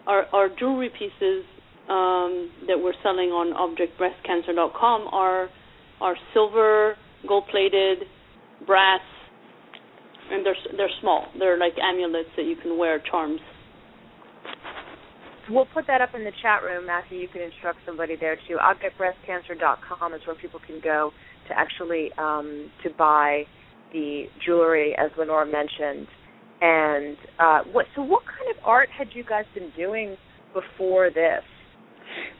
[0.06, 1.44] Are are jewelry pieces
[1.90, 5.50] um, that we're selling on objectbreastcancer.com are
[6.00, 6.96] are silver,
[7.28, 8.08] gold plated,
[8.66, 9.02] brass,
[10.32, 11.26] and they're they're small.
[11.38, 13.40] They're like amulets that you can wear, charms.
[15.50, 17.20] We'll put that up in the chat room, Matthew.
[17.20, 18.58] You can instruct somebody there too.
[18.58, 21.12] ObjectBreastCancer.com is where people can go
[21.48, 23.44] to actually um, to buy
[23.94, 26.08] the jewelry, as Lenore mentioned.
[26.60, 27.86] And uh, what?
[27.96, 30.18] So, what kind of art had you guys been doing
[30.54, 31.44] before this?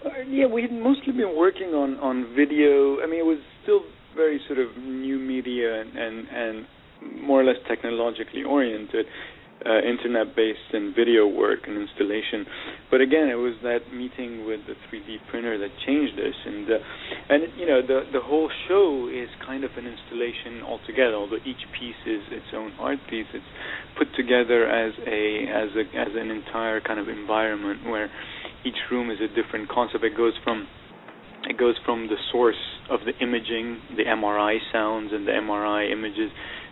[0.06, 3.00] Uh, yeah, we had mostly been working on on video.
[3.02, 3.82] I mean, it was still
[4.16, 6.66] very sort of new media and and, and
[7.02, 9.06] more or less technologically oriented
[9.66, 12.46] uh, internet-based and video work and installation.
[12.92, 16.78] But again, it was that meeting with the 3D printer that changed this, and uh,
[17.30, 21.16] and you know the the whole show is kind of an installation altogether.
[21.16, 23.52] Although each piece is its own art piece, it's
[23.98, 28.12] put together as a as a as an entire kind of environment where
[28.64, 30.04] each room is a different concept.
[30.04, 30.68] It goes from
[31.50, 36.32] it goes from the source of the imaging, the MRI sounds and the MRI images,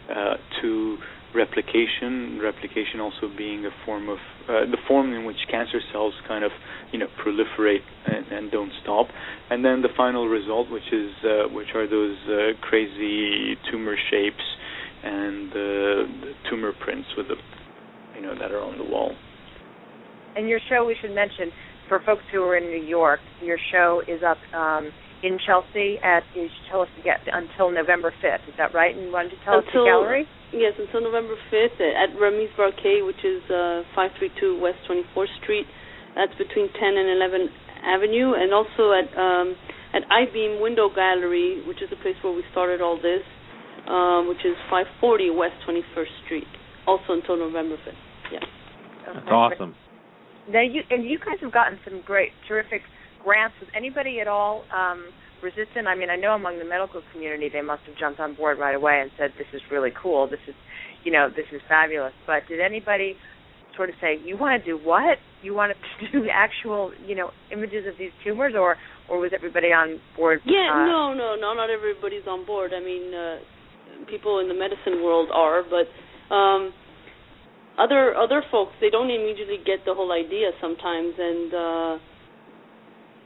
[0.09, 0.97] uh, to
[1.33, 2.39] replication.
[2.41, 6.51] Replication also being a form of uh, the form in which cancer cells kind of
[6.91, 9.07] you know proliferate and, and don't stop,
[9.49, 14.43] and then the final result, which is uh, which are those uh, crazy tumor shapes
[15.03, 16.03] and the
[16.49, 17.35] tumor prints with the
[18.15, 19.13] you know that are on the wall.
[20.35, 21.51] And your show, we should mention
[21.87, 24.37] for folks who are in New York, your show is up.
[24.53, 24.91] Um,
[25.25, 28.45] in Chelsea at you tell us to get until November fifth.
[28.45, 28.93] Is that right?
[28.93, 30.23] And why don't you tell until, us the gallery?
[30.53, 35.01] Yes, until November fifth at Ramis Barquet, which is uh, five three two West Twenty
[35.17, 35.65] Fourth Street.
[36.13, 37.49] That's between ten and eleven
[37.81, 39.57] Avenue, and also at um,
[39.97, 43.25] at iBeam Window Gallery, which is the place where we started all this,
[43.89, 46.47] um, which is five forty West Twenty First Street.
[46.85, 47.97] Also until November fifth.
[48.31, 48.45] Yeah.
[49.05, 49.73] That's awesome.
[50.49, 52.81] Now you and you guys have gotten some great, terrific
[53.25, 53.55] grants.
[53.59, 55.09] Was anybody at all um,
[55.43, 55.87] resistant?
[55.89, 58.75] I mean, I know among the medical community they must have jumped on board right
[58.75, 60.29] away and said, "This is really cool.
[60.29, 60.55] This is,
[61.03, 63.17] you know, this is fabulous." But did anybody
[63.75, 65.17] sort of say, "You want to do what?
[65.41, 68.77] You want to do actual, you know, images of these tumors," or
[69.09, 70.39] or was everybody on board?
[70.45, 72.71] Yeah, uh, no, no, no, not everybody's on board.
[72.77, 73.37] I mean, uh,
[74.09, 75.89] people in the medicine world are, but.
[76.33, 76.73] um
[77.77, 81.93] other other folks they don't immediately get the whole idea sometimes and uh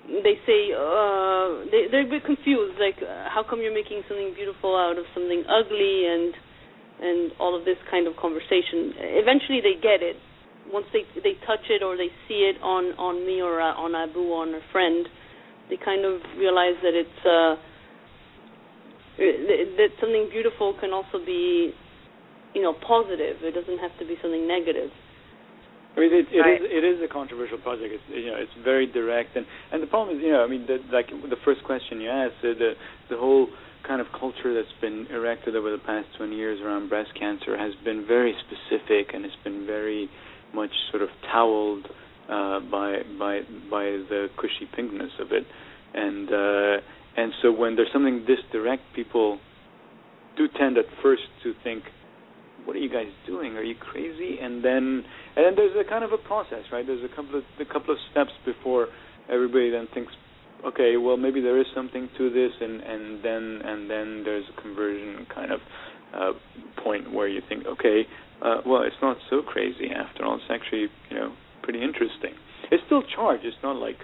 [0.09, 4.33] they say uh they they're a bit confused like uh, how come you're making something
[4.33, 6.33] beautiful out of something ugly and
[6.99, 8.91] and all of this kind of conversation?
[9.23, 10.17] Eventually they get it.
[10.67, 13.93] Once they they touch it or they see it on on me or uh, on
[13.95, 15.07] abu or on a friend
[15.69, 17.53] they kind of realize that it's uh
[19.17, 21.71] that something beautiful can also be
[22.53, 23.37] you know positive.
[23.45, 24.89] It doesn't have to be something negative
[25.99, 26.61] I mean, it, it Right.
[26.61, 27.91] is it is a controversial project.
[27.91, 30.65] It's you know it's very direct, and and the problem is you know I mean
[30.65, 32.73] the, like the first question you asked the
[33.09, 33.49] the whole
[33.83, 37.73] kind of culture that's been erected over the past 20 years around breast cancer has
[37.83, 40.09] been very specific and it's been very
[40.53, 41.85] much sort of toweled
[42.29, 45.43] uh, by by by the cushy pinkness of it,
[45.93, 46.77] and uh,
[47.19, 49.39] and so when there's something this direct, people
[50.37, 51.83] do tend at first to think
[52.65, 53.57] what are you guys doing?
[53.57, 54.37] Are you crazy?
[54.41, 55.03] And then
[55.35, 56.85] and then there's a kind of a process, right?
[56.85, 58.87] There's a couple of a couple of steps before
[59.31, 60.11] everybody then thinks,
[60.65, 64.61] okay, well maybe there is something to this, and and then and then there's a
[64.61, 65.59] conversion kind of
[66.13, 66.31] uh,
[66.83, 68.03] point where you think, okay,
[68.41, 70.35] uh, well it's not so crazy after all.
[70.35, 72.33] It's actually you know pretty interesting.
[72.71, 73.45] It's still charged.
[73.45, 73.97] It's not like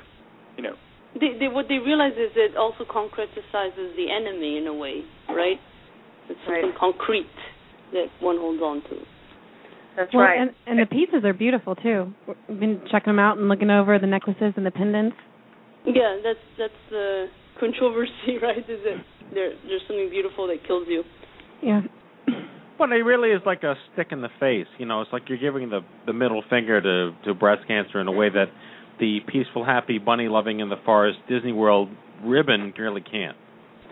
[0.57, 0.75] you know
[1.19, 5.59] they, they what they realize is it also concretizes the enemy in a way right
[6.29, 7.31] it's something concrete
[7.95, 8.95] that one holds on to
[9.95, 10.39] That's well, right.
[10.39, 12.13] And, and the pieces are beautiful too.
[12.47, 15.15] We've been checking them out and looking over the necklaces and the pendants.
[15.87, 17.25] yeah that's that's the
[17.59, 18.99] controversy right is it
[19.33, 21.03] there there's something beautiful that kills you
[21.63, 21.81] Yeah.
[22.77, 24.67] Well, it really is like a stick in the face.
[24.77, 28.07] You know, it's like you're giving the the middle finger to to breast cancer in
[28.07, 28.47] a way that
[28.99, 31.89] the peaceful, happy, bunny loving in the forest Disney World
[32.23, 33.37] ribbon really can't.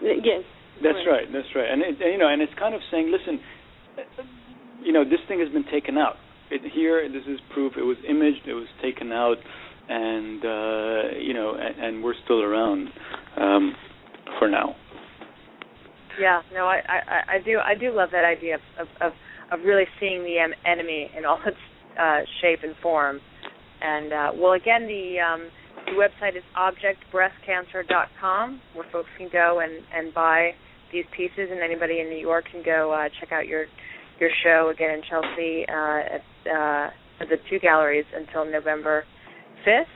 [0.02, 0.44] Uh, yes
[0.82, 1.28] That's right.
[1.32, 1.70] That's right.
[1.72, 3.40] And it, you know, and it's kind of saying, listen,
[4.84, 6.16] you know, this thing has been taken out.
[6.52, 7.74] It, here, this is proof.
[7.78, 8.48] It was imaged.
[8.48, 9.38] It was taken out,
[9.90, 12.90] and uh, you know, and, and we're still around
[13.38, 13.76] um,
[14.40, 14.76] for now.
[16.20, 19.14] Yeah, no, I, I, I do, I do love that idea of, of,
[19.52, 21.58] of, really seeing the em- enemy in all its
[22.00, 23.20] uh, shape and form.
[23.82, 25.50] And uh, well, again, the um,
[25.86, 30.52] the website is objectbreastcancer.com, where folks can go and and buy
[30.94, 33.66] these pieces, and anybody in New York can go uh, check out your
[34.20, 36.88] your show again in Chelsea uh, at, uh,
[37.22, 39.04] at the two galleries until November
[39.66, 39.88] fifth.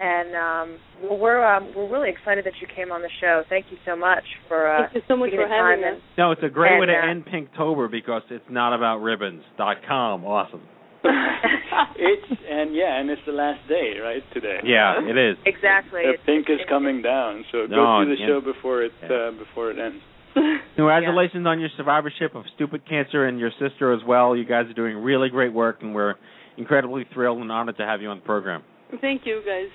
[0.00, 3.42] And um, well, we're um, we're really excited that you came on the show.
[3.48, 6.02] Thank you so much for uh, Thank you so much for having time us.
[6.18, 9.42] No, it's a great way to uh, end Pinktober because it's not about ribbons.
[9.56, 10.24] Dot com.
[10.24, 10.62] Awesome.
[11.96, 14.22] it's and yeah, and it's the last day, right?
[14.32, 14.58] Today.
[14.64, 15.36] Yeah, it is.
[15.44, 16.02] Exactly.
[16.02, 18.26] The It's- pink is coming down, so No, go through the yeah.
[18.28, 20.02] show before it uh, before it ends.
[20.76, 24.34] Congratulations on your survivorship of stupid cancer and your sister as well.
[24.34, 26.14] You guys are doing really great work, and we're
[26.56, 28.62] incredibly thrilled and honored to have you on the program.
[29.00, 29.68] Thank you, guys.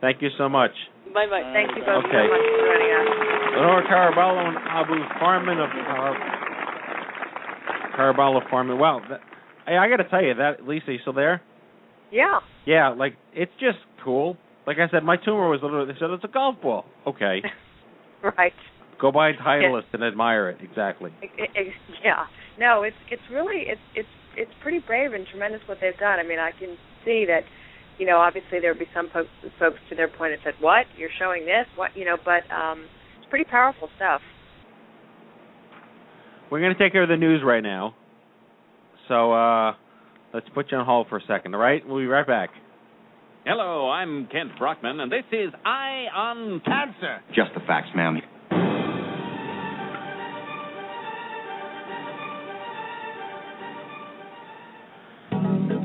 [0.00, 0.72] Thank you so much.
[1.12, 1.42] Bye bye.
[1.54, 2.24] Thank you both Okay.
[2.24, 3.08] so much for joining us.
[3.56, 6.14] Lenore Caraballo and Abou Farman of uh,
[7.96, 8.78] Caraballo Farman.
[8.78, 9.20] Wow, that,
[9.66, 11.42] hey, I got to tell you that Lisa, you still there?
[12.12, 12.40] Yeah.
[12.66, 14.36] Yeah, like it's just cool.
[14.66, 15.92] Like I said, my tumor was literally.
[15.92, 16.84] They said it's a golf ball.
[17.06, 17.40] Okay,
[18.36, 18.52] Right.
[19.00, 20.58] go buy a Titleist and admire it.
[20.62, 21.12] Exactly.
[21.22, 21.72] It- it-
[22.04, 22.26] yeah.
[22.58, 26.18] No, it's it's really it's it's it's pretty brave and tremendous what they've done.
[26.18, 27.42] I mean, I can see that.
[27.98, 30.84] You know, obviously there would be some folks, folks to their point that said, "What?
[30.98, 31.64] You're showing this?
[31.76, 31.96] What?
[31.96, 32.84] You know?" But um,
[33.18, 34.20] it's pretty powerful stuff.
[36.50, 37.94] We're going to take care of the news right now.
[39.08, 39.74] So uh
[40.34, 41.86] let's put you on hold for a second, all right?
[41.86, 42.50] We'll be right back.
[43.44, 47.22] Hello, I'm Kent Brockman, and this is Eye on Cancer.
[47.34, 48.20] Just the facts, ma'am.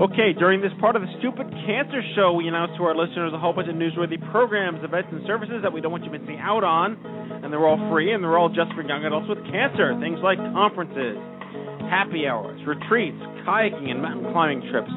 [0.02, 3.38] Okay, during this part of the Stupid Cancer Show, we announce to our listeners a
[3.38, 6.64] whole bunch of newsworthy programs, events, and services that we don't want you missing out
[6.64, 6.98] on.
[7.44, 9.94] And they're all free, and they're all just for young adults with cancer.
[10.02, 11.22] Things like conferences,
[11.90, 13.18] happy hours, retreats,
[13.48, 14.92] kayaking and mountain climbing trips,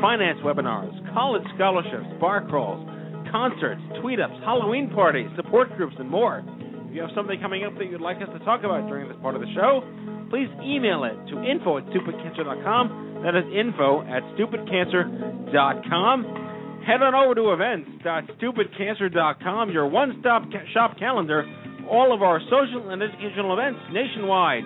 [0.00, 2.86] finance webinars, college scholarships, bar crawls,
[3.30, 6.44] concerts, tweet ups, Halloween parties, support groups, and more.
[6.88, 9.16] If you have something coming up that you'd like us to talk about during this
[9.20, 9.82] part of the show,
[10.30, 13.22] please email it to info at stupidcancer.com.
[13.24, 16.44] That is info at stupidcancer.com.
[16.86, 21.44] Head on over to events.stupidcancer.com, your one stop shop calendar,
[21.90, 24.64] all of our social and educational events nationwide.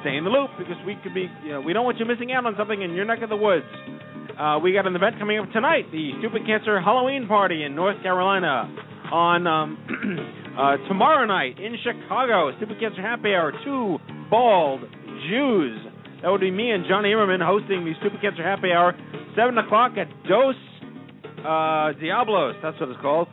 [0.00, 2.32] Stay in the loop because we could be, you know, we don't want you missing
[2.32, 3.66] out on something in your neck of the woods.
[4.38, 8.00] Uh, we got an event coming up tonight, the Stupid Cancer Halloween Party in North
[8.02, 8.70] Carolina.
[9.10, 9.78] On um,
[10.58, 13.98] uh, tomorrow night in Chicago, Stupid Cancer Happy Hour, two
[14.30, 14.82] bald
[15.28, 15.80] Jews.
[16.22, 18.94] That would be me and Jonny Imerman hosting the Stupid Cancer Happy Hour,
[19.34, 20.54] 7 o'clock at Dos
[21.40, 22.56] uh, Diablos.
[22.62, 23.28] That's what it's called.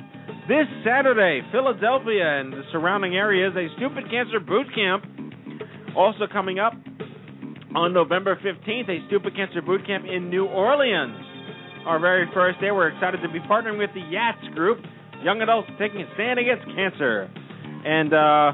[0.48, 5.04] This Saturday, Philadelphia and the surrounding areas, a Stupid Cancer Boot Camp.
[5.96, 6.74] Also coming up
[7.74, 11.16] on November 15th, a Stupid Cancer Boot Camp in New Orleans.
[11.86, 14.80] Our very first day, we're excited to be partnering with the YATS Group,
[15.24, 17.30] Young Adults Taking a Stand Against Cancer.
[17.86, 18.52] And uh,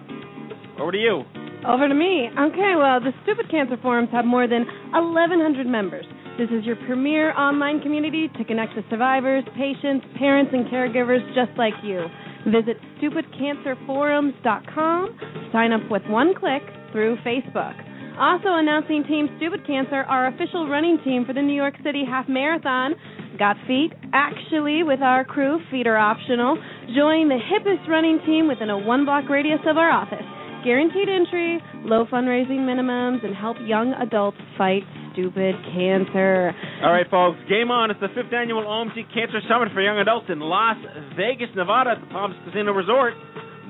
[0.81, 1.23] over to you.
[1.67, 2.29] Over to me.
[2.29, 6.05] Okay, well, the Stupid Cancer Forums have more than 1,100 members.
[6.37, 11.57] This is your premier online community to connect with survivors, patients, parents, and caregivers just
[11.57, 12.05] like you.
[12.45, 15.19] Visit stupidcancerforums.com.
[15.51, 17.73] Sign up with one click through Facebook.
[18.19, 22.27] Also announcing Team Stupid Cancer, our official running team for the New York City Half
[22.27, 22.93] Marathon.
[23.39, 23.93] Got feet?
[24.13, 26.57] Actually, with our crew, feet are optional.
[26.95, 30.25] Join the hippest running team within a one block radius of our office.
[30.63, 36.53] Guaranteed entry, low fundraising minimums, and help young adults fight stupid cancer.
[36.83, 37.89] All right, folks, game on.
[37.89, 40.77] It's the fifth annual OMG Cancer Summit for Young Adults in Las
[41.17, 43.13] Vegas, Nevada at the Palms Casino Resort.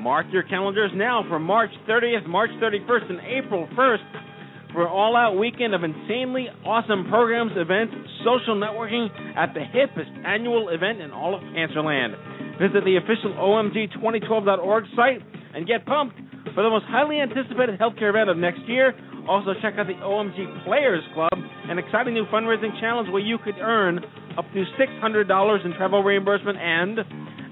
[0.02, 5.38] Mark your calendars now for March 30th, March 31st, and April 1st for an all-out
[5.38, 7.94] weekend of insanely awesome programs, events,
[8.26, 12.18] social networking at the hippest annual event in all of Cancerland.
[12.58, 15.22] Visit the official OMG2012.org site
[15.54, 16.18] and get pumped
[16.56, 18.94] for the most highly anticipated healthcare event of next year.
[19.28, 21.34] Also, check out the OMG Players Club,
[21.70, 24.00] an exciting new fundraising challenge where you could earn
[24.38, 27.00] up to $600 in travel reimbursement and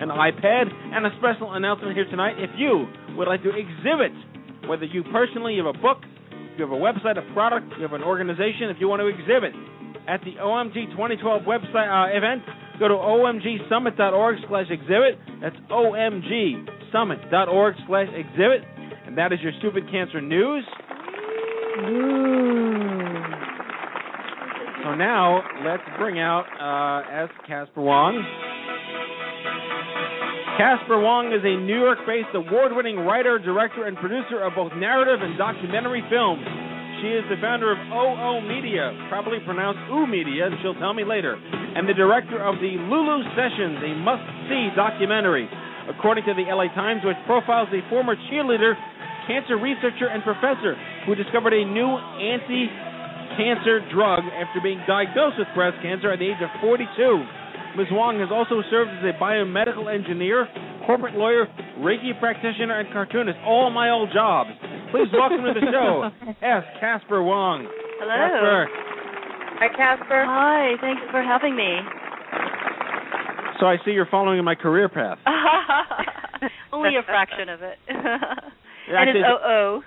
[0.01, 0.71] an iPad.
[0.93, 4.11] And a special announcement here tonight if you would like to exhibit,
[4.67, 5.99] whether you personally have a book,
[6.57, 9.53] you have a website, a product, you have an organization, if you want to exhibit
[10.09, 12.41] at the OMG 2012 website uh, event,
[12.79, 15.19] go to omgsummit.org slash exhibit.
[15.41, 18.63] That's omgsummit.org slash exhibit.
[19.05, 20.65] And that is your stupid cancer news.
[24.81, 27.29] So now let's bring out uh, S.
[27.45, 28.17] Casper Wong.
[30.57, 35.37] Casper Wong is a New York-based award-winning writer, director, and producer of both narrative and
[35.37, 36.41] documentary films.
[37.05, 41.37] She is the founder of OO Media, probably pronounced Oo Media, she'll tell me later,
[41.37, 45.47] and the director of the Lulu Sessions, a must-see documentary,
[45.87, 48.73] according to the LA Times, which profiles a former cheerleader,
[49.29, 50.73] cancer researcher, and professor
[51.09, 51.89] who discovered a new
[52.21, 56.85] anti-cancer drug after being diagnosed with breast cancer at the age of 42.
[57.77, 57.89] Ms.
[57.89, 60.45] Wong has also served as a biomedical engineer,
[60.85, 61.49] corporate lawyer,
[61.81, 63.41] Reiki practitioner, and cartoonist.
[63.41, 64.53] All my old jobs.
[64.93, 66.13] Please welcome to the show,
[66.45, 66.63] S.
[66.79, 67.65] Casper Wong.
[67.97, 68.13] Hello.
[68.13, 68.69] Casper.
[69.57, 70.21] Hi, Casper.
[70.29, 71.81] Hi, thanks for having me.
[73.59, 75.17] So I see you're following my career path.
[76.73, 77.77] Only a fraction of it.
[78.89, 79.81] And it's actually, OO.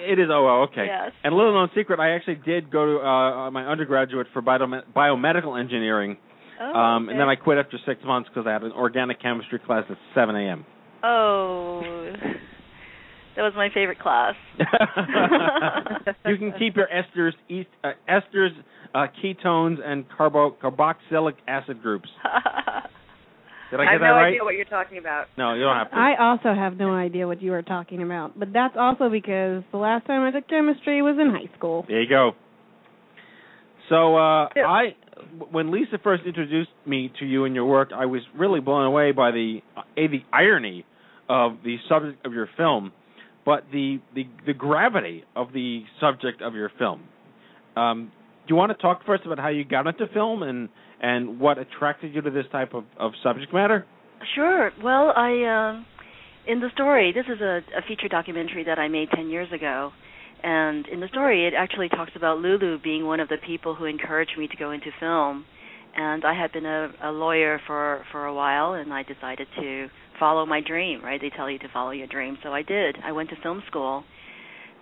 [0.12, 0.86] It is OO, okay.
[0.86, 1.12] Yes.
[1.24, 4.84] And a little known secret, I actually did go to uh, my undergraduate for biome-
[4.96, 6.16] biomedical engineering.
[6.60, 9.58] Oh, um, And then I quit after six months because I had an organic chemistry
[9.60, 10.64] class at 7 a.m.
[11.04, 11.80] Oh,
[13.36, 14.34] that was my favorite class.
[16.26, 18.50] you can keep your esters, east, uh, esters,
[18.94, 22.08] uh, ketones, and carbo- carboxylic acid groups.
[23.70, 24.28] Did I get have that no right?
[24.28, 25.26] idea what you're talking about.
[25.36, 25.96] No, you don't have to.
[25.96, 29.78] I also have no idea what you are talking about, but that's also because the
[29.78, 31.84] last time I took chemistry was in high school.
[31.86, 32.32] There you go.
[33.88, 34.96] So uh, I,
[35.50, 39.12] when Lisa first introduced me to you and your work, I was really blown away
[39.12, 39.60] by the
[39.96, 40.84] a the irony
[41.28, 42.92] of the subject of your film,
[43.44, 47.02] but the the, the gravity of the subject of your film.
[47.76, 48.12] Um,
[48.46, 50.68] do you want to talk first about how you got into film and
[51.00, 53.86] and what attracted you to this type of, of subject matter?
[54.34, 54.72] Sure.
[54.82, 55.86] Well, I um
[56.48, 59.92] in the story, this is a, a feature documentary that I made 10 years ago.
[60.42, 63.84] And in the story, it actually talks about Lulu being one of the people who
[63.84, 65.44] encouraged me to go into film.
[65.94, 69.88] And I had been a, a lawyer for for a while, and I decided to
[70.18, 71.02] follow my dream.
[71.02, 71.20] Right?
[71.20, 72.96] They tell you to follow your dream, so I did.
[73.04, 74.04] I went to film school,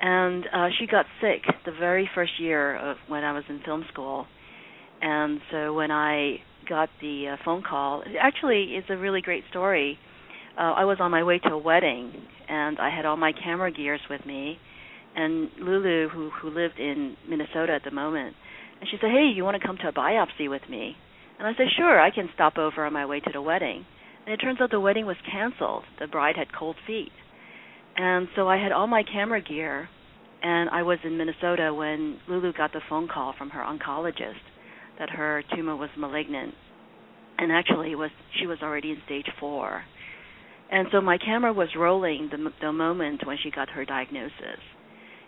[0.01, 3.85] and uh, she got sick the very first year of when I was in film
[3.91, 4.27] school.
[5.01, 6.36] And so when I
[6.68, 9.99] got the uh, phone call, it actually it's a really great story.
[10.59, 12.12] Uh, I was on my way to a wedding,
[12.49, 14.59] and I had all my camera gears with me.
[15.14, 18.36] And Lulu, who who lived in Minnesota at the moment,
[18.80, 20.97] and she said, "Hey, you want to come to a biopsy with me?"
[21.38, 23.84] And I said, "Sure, I can stop over on my way to the wedding."
[24.24, 25.84] And it turns out the wedding was canceled.
[26.01, 27.12] The bride had cold feet,
[27.97, 29.88] and so I had all my camera gear,
[30.42, 34.40] and I was in Minnesota when Lulu got the phone call from her oncologist
[34.99, 36.55] that her tumor was malignant,
[37.38, 39.82] and actually was she was already in stage four.
[40.70, 44.61] And so my camera was rolling the, the moment when she got her diagnosis.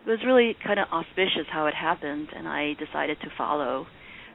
[0.04, 3.86] It was really kind of auspicious how it happened, and I decided to follow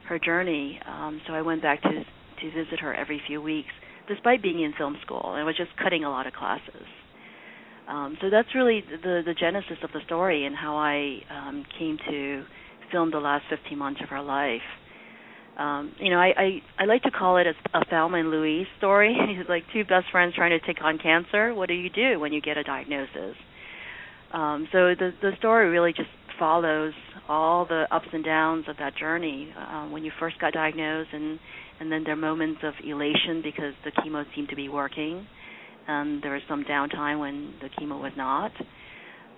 [0.08, 0.80] her journey.
[0.86, 3.70] Um, so I went back to to visit her every few weeks,
[4.08, 5.34] despite being in film school.
[5.34, 6.86] And was just cutting a lot of classes.
[7.88, 11.98] Um, so that's really the the genesis of the story and how I um, came
[12.08, 12.44] to
[12.92, 14.62] film the last 15 months of her life.
[15.58, 18.66] Um, you know, I, I I like to call it a, a Thelma and Louise
[18.78, 19.16] story.
[19.38, 21.54] It's like two best friends trying to take on cancer.
[21.54, 23.36] What do you do when you get a diagnosis?
[24.32, 26.92] Um, so the the story really just follows
[27.28, 31.38] all the ups and downs of that journey uh, when you first got diagnosed, and
[31.80, 35.26] and then there are moments of elation because the chemo seemed to be working,
[35.86, 38.52] and there was some downtime when the chemo was not.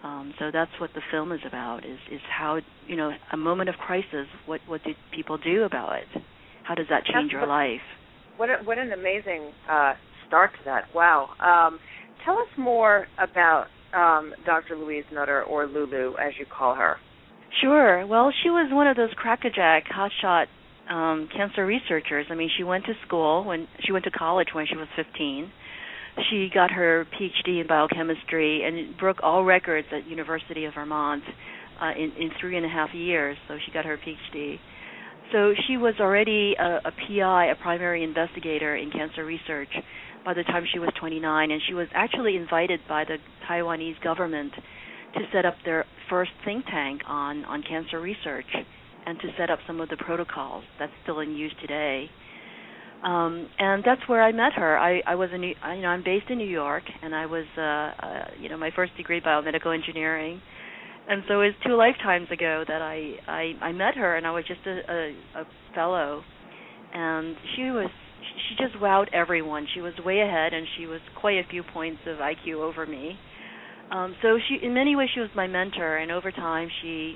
[0.03, 3.69] Um, so that's what the film is about: is is how you know a moment
[3.69, 4.27] of crisis.
[4.47, 6.23] What what do people do about it?
[6.65, 7.81] How does that change your life?
[8.37, 9.95] What a, what an amazing uh,
[10.27, 10.85] start to that!
[10.95, 11.31] Wow.
[11.41, 11.79] Um,
[12.25, 14.77] tell us more about um, Dr.
[14.77, 16.97] Louise Nutter, or Lulu, as you call her.
[17.61, 18.07] Sure.
[18.07, 20.47] Well, she was one of those crackerjack, hotshot
[20.89, 22.27] um, cancer researchers.
[22.31, 25.51] I mean, she went to school when she went to college when she was 15.
[26.31, 31.23] She got her PhD in biochemistry and broke all records at University of Vermont
[31.81, 33.37] uh, in in three and a half years.
[33.49, 34.59] So she got her PhD.
[35.33, 39.69] So she was already a, a PI, a primary investigator in cancer research,
[40.25, 43.17] by the time she was 29, and she was actually invited by the
[43.49, 44.53] Taiwanese government
[45.15, 48.47] to set up their first think tank on on cancer research
[49.07, 52.11] and to set up some of the protocols that's still in use today.
[53.03, 54.79] Um, and that's where I met her.
[54.79, 57.61] I, I was in, you know, I'm based in New York, and I was, uh,
[58.07, 60.41] uh, you know, my first degree biomedical engineering,
[61.09, 64.33] and so it was two lifetimes ago that I, I, I met her, and I
[64.33, 65.45] was just a, a, a
[65.75, 66.23] fellow,
[66.93, 67.91] and she was,
[68.49, 69.69] she just wowed everyone.
[69.73, 73.17] She was way ahead, and she was quite a few points of IQ over me.
[73.93, 77.15] Um, so she, in many ways, she was my mentor, and over time, she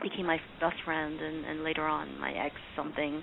[0.00, 3.22] became my best friend, and, and later on, my ex something.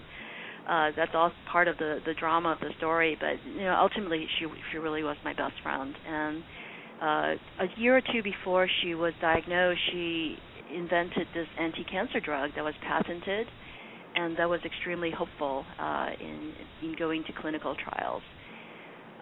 [0.68, 4.26] Uh, that's all part of the the drama of the story, but you know, ultimately,
[4.40, 5.94] she she really was my best friend.
[6.08, 6.44] And
[7.02, 10.38] uh, a year or two before she was diagnosed, she
[10.74, 13.48] invented this anti-cancer drug that was patented,
[14.16, 18.24] and that was extremely hopeful uh, in in going to clinical trials.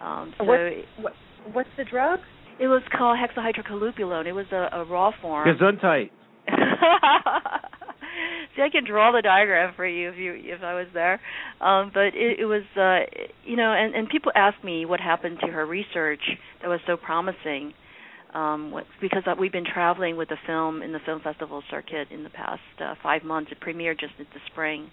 [0.02, 0.60] Um, so what,
[0.98, 1.12] what,
[1.52, 2.20] what's the drug?
[2.58, 4.26] it was called hexahydrocannabinol.
[4.26, 5.46] It was a, a raw form.
[5.48, 6.10] Gesundheit.
[8.56, 11.20] See, I can draw the diagram for you if you if I was there.
[11.60, 13.06] Um, but it, it was, uh,
[13.44, 16.22] you know, and and people ask me what happened to her research
[16.62, 17.72] that was so promising.
[18.32, 22.30] Um, because we've been traveling with the film in the film festival circuit in the
[22.30, 23.52] past uh, five months.
[23.52, 24.90] It premiered just in the spring.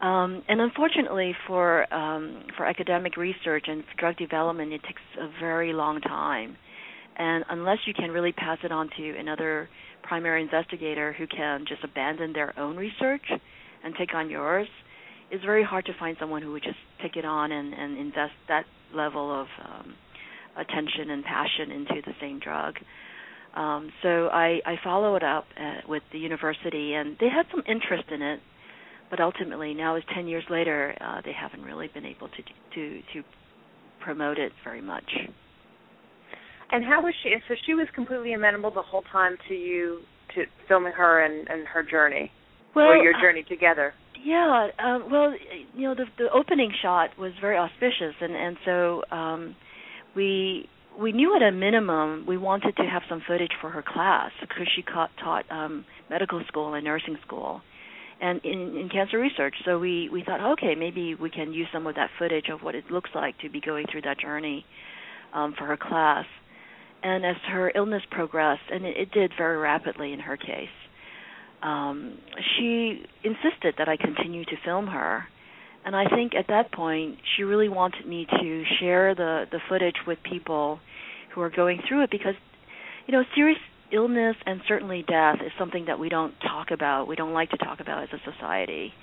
[0.00, 5.28] Um, and unfortunately, for um, for academic research and for drug development, it takes a
[5.40, 6.56] very long time.
[7.16, 9.68] And unless you can really pass it on to another
[10.04, 13.24] primary investigator who can just abandon their own research
[13.82, 14.68] and take on yours,
[15.30, 18.32] it's very hard to find someone who would just take it on and, and invest
[18.48, 19.94] that level of um,
[20.56, 22.74] attention and passion into the same drug.
[23.54, 28.04] Um, so I, I followed up uh, with the university, and they had some interest
[28.10, 28.40] in it,
[29.10, 32.42] but ultimately, now it's ten years later, uh, they haven't really been able to
[32.74, 33.22] to to
[34.00, 35.08] promote it very much.
[36.74, 37.32] And how was she?
[37.46, 40.00] So she was completely amenable the whole time to you
[40.34, 42.32] to filming her and, and her journey,
[42.74, 43.94] well, or your journey together.
[44.24, 44.68] Yeah.
[44.82, 45.32] Um, well,
[45.76, 49.56] you know, the the opening shot was very auspicious, and and so um,
[50.16, 50.68] we
[51.00, 54.66] we knew at a minimum we wanted to have some footage for her class because
[54.74, 57.60] she taught, taught um, medical school and nursing school
[58.20, 59.54] and in, in cancer research.
[59.64, 62.74] So we we thought, okay, maybe we can use some of that footage of what
[62.74, 64.64] it looks like to be going through that journey
[65.32, 66.24] um, for her class.
[67.04, 70.68] And as her illness progressed, and it, it did very rapidly in her case,
[71.62, 72.18] um,
[72.56, 75.24] she insisted that I continue to film her.
[75.84, 79.96] And I think at that point, she really wanted me to share the the footage
[80.06, 80.80] with people
[81.34, 82.34] who are going through it because,
[83.06, 83.58] you know, serious
[83.92, 87.06] illness and certainly death is something that we don't talk about.
[87.06, 88.94] We don't like to talk about as a society.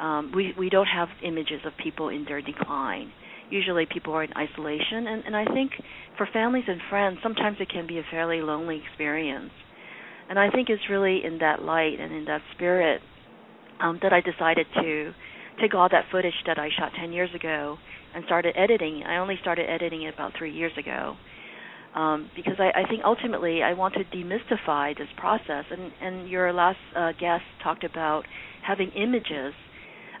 [0.00, 3.12] Um, we we don't have images of people in their decline
[3.50, 5.72] usually people are in isolation and, and I think
[6.16, 9.50] for families and friends sometimes it can be a fairly lonely experience.
[10.28, 13.02] And I think it's really in that light and in that spirit
[13.80, 15.12] um, that I decided to
[15.60, 17.76] take all that footage that I shot 10 years ago
[18.14, 19.02] and started editing.
[19.06, 21.16] I only started editing it about three years ago
[21.94, 25.64] um, because I, I think ultimately I want to demystify this process.
[25.70, 28.24] And, and your last uh, guest talked about
[28.66, 29.54] having images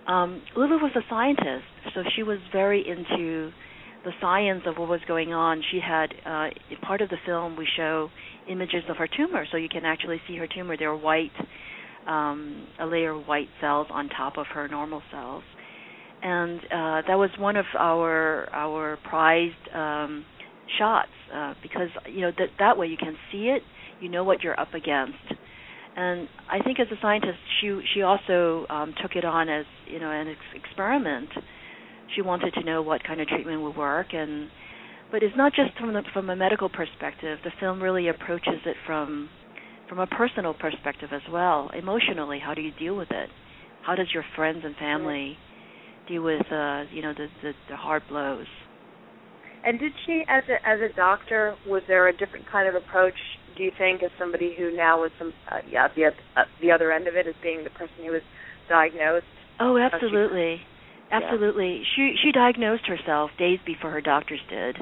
[0.06, 3.50] um, Lulu was a scientist, so she was very into
[4.04, 5.62] the science of what was going on.
[5.70, 6.48] She had uh,
[6.86, 8.10] part of the film we show
[8.48, 10.76] images of her tumor, so you can actually see her tumor.
[10.76, 11.32] There are white,
[12.06, 15.42] um, a layer of white cells on top of her normal cells,
[16.22, 20.26] and uh, that was one of our our prized um,
[20.78, 23.62] shots uh, because you know that that way you can see it,
[24.00, 25.16] you know what you're up against
[25.96, 30.00] and I think as a scientist, she she also um, took it on as you
[30.00, 31.30] know an ex- experiment.
[32.14, 34.50] She wanted to know what kind of treatment would work, and
[35.10, 37.38] but it's not just from the, from a medical perspective.
[37.44, 39.30] The film really approaches it from
[39.88, 41.70] from a personal perspective as well.
[41.78, 43.30] Emotionally, how do you deal with it?
[43.82, 45.36] How does your friends and family
[46.08, 48.46] deal with uh, you know the, the the hard blows?
[49.62, 53.14] And did she, as a as a doctor, was there a different kind of approach
[53.56, 56.92] do you think, as somebody who now was some, uh, yeah, the uh, the other
[56.92, 58.22] end of it, as being the person who was
[58.68, 59.26] diagnosed?
[59.60, 61.78] Oh, absolutely, she, absolutely.
[61.78, 61.84] Yeah.
[61.96, 64.76] She she diagnosed herself days before her doctors did.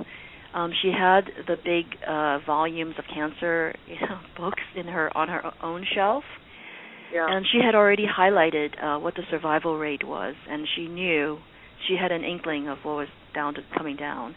[0.54, 5.28] Um, she had the big uh, volumes of cancer you know, books in her on
[5.28, 6.24] her own shelf,
[7.12, 7.26] yeah.
[7.28, 11.38] and she had already highlighted uh, what the survival rate was, and she knew
[11.88, 14.34] she had an inkling of what was down to coming down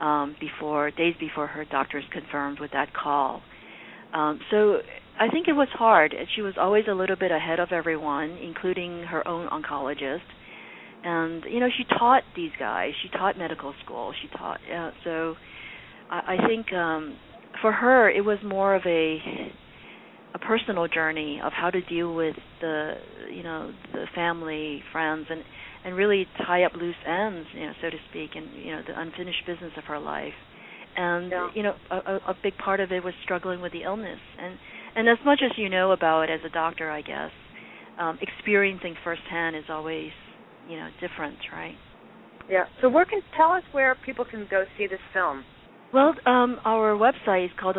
[0.00, 3.42] um, before days before her doctors confirmed with that call.
[4.12, 4.78] Um, so
[5.18, 6.14] I think it was hard.
[6.34, 10.20] She was always a little bit ahead of everyone, including her own oncologist.
[11.04, 12.92] And you know, she taught these guys.
[13.02, 14.12] She taught medical school.
[14.20, 14.60] She taught.
[14.72, 15.34] Uh, so
[16.10, 17.16] I, I think um,
[17.62, 19.18] for her, it was more of a
[20.34, 22.94] a personal journey of how to deal with the
[23.32, 25.42] you know the family, friends, and
[25.84, 28.98] and really tie up loose ends, you know, so to speak, and you know the
[28.98, 30.34] unfinished business of her life
[30.98, 31.48] and yeah.
[31.54, 31.96] you know a,
[32.28, 34.58] a big part of it was struggling with the illness and
[34.96, 37.30] and as much as you know about it as a doctor i guess
[37.98, 40.10] um experiencing firsthand is always
[40.68, 41.76] you know different right
[42.50, 45.44] yeah so where can tell us where people can go see this film
[45.94, 47.76] well um our website is called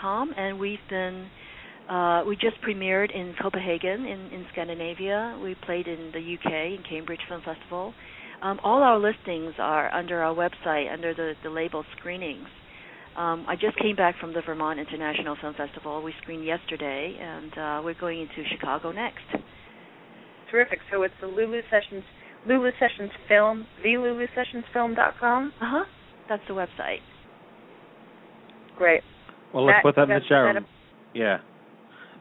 [0.00, 1.28] com, and we've been
[1.88, 5.36] uh, we just premiered in Copenhagen in, in Scandinavia.
[5.42, 7.92] We played in the UK in Cambridge Film Festival.
[8.42, 12.46] Um, all our listings are under our website under the, the label screenings.
[13.16, 16.00] Um, I just came back from the Vermont International Film Festival.
[16.02, 19.24] We screened yesterday, and uh, we're going into Chicago next.
[20.50, 20.78] Terrific.
[20.90, 22.04] So it's the Lulu Sessions,
[22.46, 23.66] Lulu Sessions Film,
[25.18, 25.52] com.
[25.60, 25.84] Uh huh.
[26.28, 27.00] That's the website.
[28.78, 29.02] Great.
[29.52, 30.64] Well, let's Matt, put that in the chat room.
[31.14, 31.38] Yeah.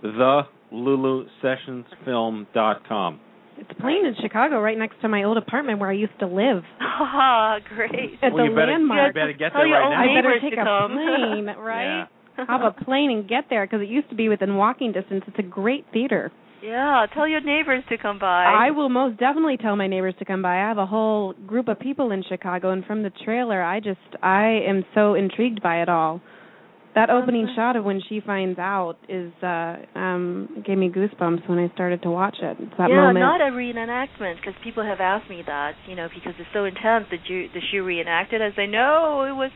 [0.01, 0.41] The
[0.73, 3.19] LuluSessionsFilm.com.
[3.59, 6.63] It's playing in Chicago, right next to my old apartment where I used to live.
[6.81, 8.17] Ah, great.
[8.21, 9.07] At Well, the you better- landmark.
[9.15, 10.01] you better get there right now.
[10.11, 10.91] I better take a come.
[10.93, 12.07] plane, right?
[12.37, 15.23] Hop a plane and get there because it used to be within walking distance.
[15.27, 16.31] It's a great theater.
[16.63, 18.43] Yeah, tell your neighbors to come by.
[18.45, 20.55] I will most definitely tell my neighbors to come by.
[20.57, 23.99] I have a whole group of people in Chicago, and from the trailer, I just
[24.21, 26.21] I am so intrigued by it all.
[26.99, 31.57] That opening shot of when she finds out is uh um gave me goosebumps when
[31.57, 32.57] I started to watch it.
[32.59, 33.19] It's that yeah, moment.
[33.19, 37.05] not a reenactment because people have asked me that, you know, because it's so intense.
[37.09, 38.41] Did you did she reenact it?
[38.41, 39.51] I say no, it was.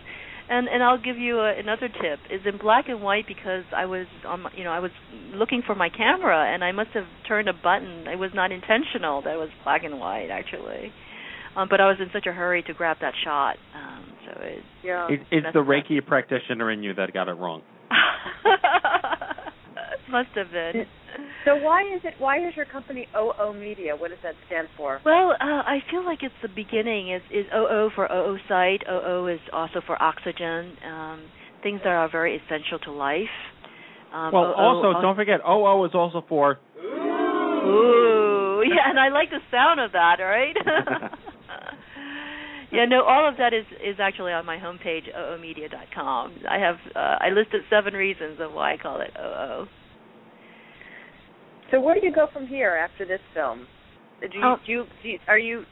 [0.50, 2.20] And and I'll give you a, another tip.
[2.32, 4.92] It's in black and white because I was on, my, you know, I was
[5.34, 8.08] looking for my camera and I must have turned a button.
[8.08, 9.22] It was not intentional.
[9.22, 10.94] That was black and white actually.
[11.56, 13.58] Um, but I was in such a hurry to grab that shot.
[13.76, 13.93] Um,
[14.26, 15.08] so it, Yeah.
[15.10, 17.62] It, it's the Reiki practitioner in you that got it wrong.
[20.14, 20.86] must have been.
[21.46, 22.14] So why is it?
[22.20, 23.96] Why is your company OO Media?
[23.96, 25.02] What does that stand for?
[25.04, 27.12] Well, uh, I feel like it's the beginning.
[27.12, 28.84] Is is OO for OO site?
[28.90, 30.78] OO is also for oxygen.
[30.86, 31.24] Um,
[31.64, 33.36] things that are very essential to life.
[34.14, 36.60] Um, well, OO also, don't forget, OO is also for.
[37.66, 40.18] Ooh, yeah, and I like the sound of that.
[40.20, 40.56] Right?
[42.76, 46.36] yeah, no, all of that is is actually on my homepage, oomedia.com.
[46.50, 49.68] I have uh, I listed seven reasons of why I call it OO.
[51.72, 53.66] So where do you go from here after this film?
[54.22, 54.56] Do you, Oh.
[54.66, 55.64] do you, do you are you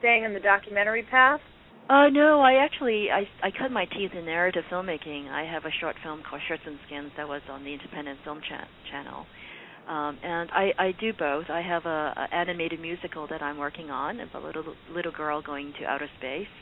[0.00, 1.40] staying in the documentary path?
[1.88, 5.28] Uh no, I actually I I cut my teeth in narrative filmmaking.
[5.30, 8.40] I have a short film called Shirts and Skins that was on the Independent Film
[8.48, 9.26] cha- Channel.
[9.88, 11.46] Um and I I do both.
[11.50, 15.42] I have a, a animated musical that I'm working on of a little little girl
[15.42, 16.52] going to outer space.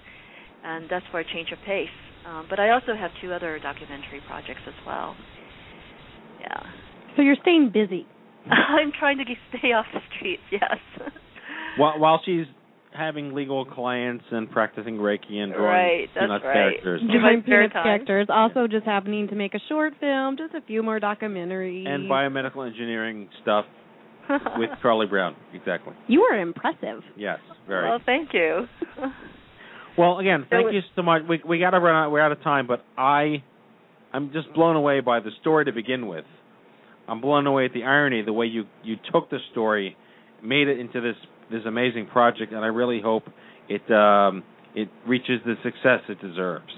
[0.64, 1.88] And that's for a change of pace.
[2.26, 5.16] Um but I also have two other documentary projects as well.
[6.40, 6.62] Yeah.
[7.16, 8.06] So you're staying busy.
[8.50, 10.78] I'm trying to get, stay off the streets, yes.
[11.78, 12.46] While, while she's
[12.94, 16.54] having legal clients and practicing Reiki and drawing Right, that's Peanuts right.
[16.54, 17.00] characters.
[17.02, 17.84] In my Doing Peanuts time.
[17.84, 18.26] characters.
[18.30, 21.86] Also, just happening to make a short film, just a few more documentaries.
[21.88, 23.64] And biomedical engineering stuff
[24.56, 25.34] with Charlie Brown.
[25.54, 25.94] Exactly.
[26.06, 27.02] You are impressive.
[27.16, 27.88] Yes, very.
[27.88, 28.66] Well, thank you.
[29.98, 31.20] Well, again, thank it- you so much.
[31.28, 32.10] We we got to run out.
[32.10, 33.42] We're out of time, but I,
[34.12, 36.24] I'm just blown away by the story to begin with.
[37.06, 39.94] I'm blown away at the irony, the way you you took the story,
[40.42, 41.16] made it into this
[41.52, 43.24] this amazing project, and I really hope
[43.68, 44.42] it um
[44.74, 46.72] it reaches the success it deserves.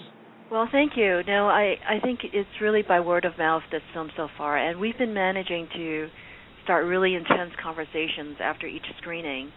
[0.51, 1.23] Well, thank you.
[1.27, 4.79] No, I I think it's really by word of mouth that's filmed so far, and
[4.79, 6.09] we've been managing to
[6.65, 9.51] start really intense conversations after each screening,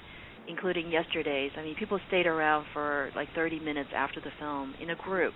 [0.47, 1.51] including yesterday's.
[1.57, 5.33] I mean, people stayed around for like 30 minutes after the film in a group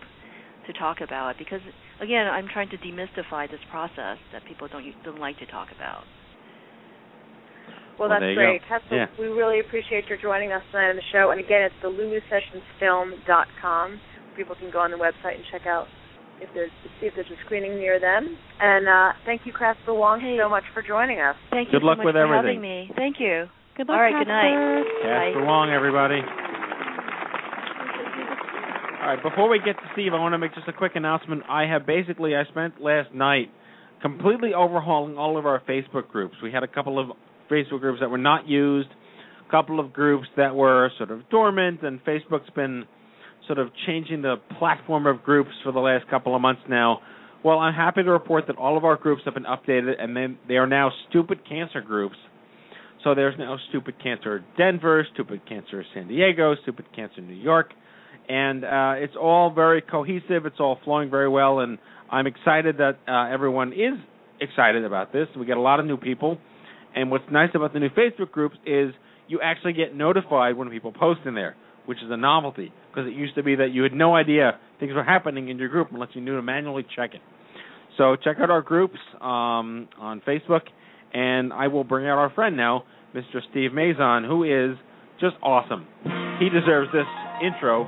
[0.68, 1.62] to talk about it because
[2.00, 6.04] again, I'm trying to demystify this process that people don't don't like to talk about.
[8.02, 8.62] Well, Well, that's there great.
[8.66, 8.82] go.
[8.82, 9.06] Hessel, Yeah.
[9.22, 11.30] we really appreciate your joining us tonight on the show.
[11.30, 14.00] And again, it's the LuluSessionsFilm.com.
[14.36, 15.86] People can go on the website and check out
[16.42, 18.36] if there's see if there's a screening near them.
[18.60, 21.36] And uh, thank you, Craftsville Wong, so much for joining us.
[21.52, 22.56] Thank you Good so luck much with for everything.
[22.58, 22.90] having me.
[22.96, 23.46] Thank you.
[23.78, 23.96] Good luck.
[23.98, 24.84] All right, good night.
[25.04, 26.22] Casper Wong, everybody.
[29.02, 31.44] All right, before we get to Steve, I want to make just a quick announcement.
[31.50, 33.52] I have basically I spent last night
[34.02, 36.36] completely overhauling all of our Facebook groups.
[36.42, 37.12] We had a couple of
[37.52, 38.90] Facebook groups that were not used,
[39.48, 42.86] a couple of groups that were sort of dormant, and Facebook's been
[43.48, 47.02] sort of changing the platform of groups for the last couple of months now.
[47.44, 50.38] Well, I'm happy to report that all of our groups have been updated, and then
[50.48, 52.16] they are now stupid cancer groups.
[53.04, 57.74] So there's now Stupid Cancer Denver, Stupid Cancer San Diego, Stupid Cancer New York,
[58.30, 60.46] and uh, it's all very cohesive.
[60.46, 61.80] It's all flowing very well, and
[62.12, 63.98] I'm excited that uh, everyone is
[64.40, 65.28] excited about this.
[65.36, 66.38] We get a lot of new people,
[66.96, 68.94] and what's nice about the new Facebook groups is
[69.28, 73.14] you actually get notified when people post in there, which is a novelty because it
[73.16, 76.10] used to be that you had no idea things were happening in your group unless
[76.14, 77.22] you knew to manually check it.
[77.98, 80.62] So check out our groups um, on Facebook,
[81.14, 82.84] and I will bring out our friend now,
[83.16, 83.40] Mr.
[83.52, 84.78] Steve Mazan, who is
[85.20, 85.86] just awesome.
[86.40, 87.06] He deserves this
[87.46, 87.86] intro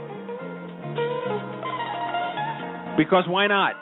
[2.98, 3.74] because why not?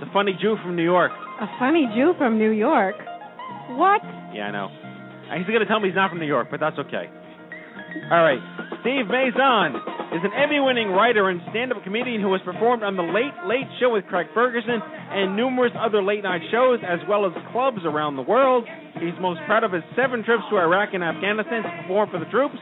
[0.00, 1.10] The funny Jew from New York.
[1.40, 2.94] A funny Jew from New York.
[3.76, 4.02] What?
[4.34, 4.68] Yeah, I know.
[5.30, 7.06] Uh, He's going to tell me he's not from New York, but that's okay.
[8.10, 8.38] All right.
[8.82, 9.76] Steve Mazan
[10.14, 13.92] is an Emmy-winning writer and stand-up comedian who has performed on The Late Late Show
[13.94, 18.64] with Craig Ferguson and numerous other late-night shows, as well as clubs around the world.
[18.98, 22.30] He's most proud of his seven trips to Iraq and Afghanistan to perform for the
[22.30, 22.56] troops.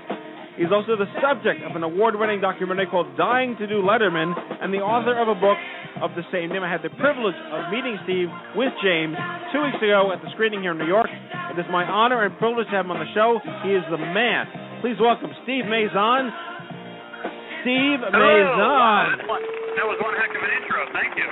[0.59, 4.83] He's also the subject of an award-winning documentary called Dying to Do Letterman and the
[4.83, 5.57] author of a book
[6.03, 6.67] of the same name.
[6.67, 8.27] I had the privilege of meeting Steve
[8.59, 9.15] with James
[9.55, 11.07] two weeks ago at the screening here in New York.
[11.55, 13.39] It is my honor and privilege to have him on the show.
[13.63, 14.51] He is the man.
[14.83, 16.27] Please welcome Steve Mazan.
[17.63, 18.19] Steve Hello.
[18.19, 19.19] Mazan.
[19.23, 19.47] That was-
[19.79, 20.79] That was one heck of an intro.
[20.91, 21.29] Thank you.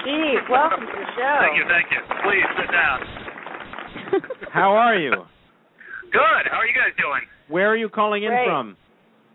[0.00, 1.36] Steve, welcome to the show.
[1.44, 1.64] Thank you.
[1.68, 2.00] Thank you.
[2.24, 2.98] Please sit down.
[4.50, 5.12] How are you?
[6.14, 6.46] Good.
[6.46, 7.26] How are you guys doing?
[7.50, 8.46] Where are you calling in Great.
[8.46, 8.76] from?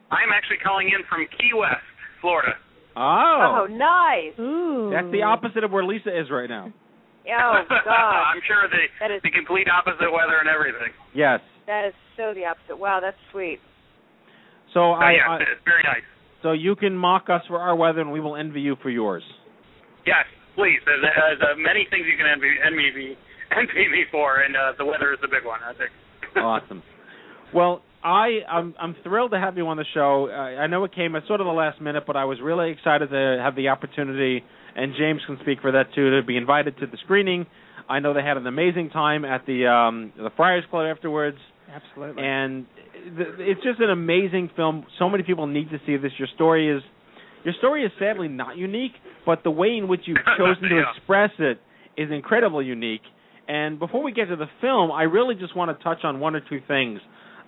[0.09, 1.83] I'm actually calling in from Key West,
[2.23, 2.55] Florida.
[2.95, 4.33] Oh, Oh, nice.
[4.39, 4.89] Ooh.
[4.89, 6.71] that's the opposite of where Lisa is right now.
[7.29, 7.85] Oh, God.
[8.33, 10.89] I'm sure the That is the complete opposite weather and everything.
[11.13, 11.37] Yes.
[11.69, 12.73] that is so the opposite.
[12.79, 13.59] Wow, that's sweet.
[14.73, 16.01] So So I, yeah, I it's very nice.
[16.41, 19.21] so you can mock us for our weather, and we will envy you for yours.
[20.09, 20.25] Yes,
[20.55, 20.81] please.
[20.89, 23.07] There's, there's uh, many things you can envy envy me
[23.61, 25.59] envy me for, and uh, the weather is the big one.
[25.61, 25.91] I think.
[26.35, 26.83] Awesome.
[27.53, 30.29] Well, I I'm I'm thrilled to have you on the show.
[30.29, 32.71] I, I know it came at sort of the last minute, but I was really
[32.71, 34.43] excited to have the opportunity,
[34.75, 37.45] and James can speak for that too, to be invited to the screening.
[37.89, 41.37] I know they had an amazing time at the um the Friars Club afterwards,
[41.73, 42.23] Absolutely.
[42.23, 42.65] and
[43.17, 44.85] th- it's just an amazing film.
[44.99, 46.11] So many people need to see this.
[46.17, 46.83] Your story is
[47.43, 48.91] your story is sadly not unique,
[49.25, 51.59] but the way in which you've chosen to express it
[51.97, 53.01] is incredibly unique.
[53.49, 56.35] And before we get to the film, I really just want to touch on one
[56.35, 56.99] or two things.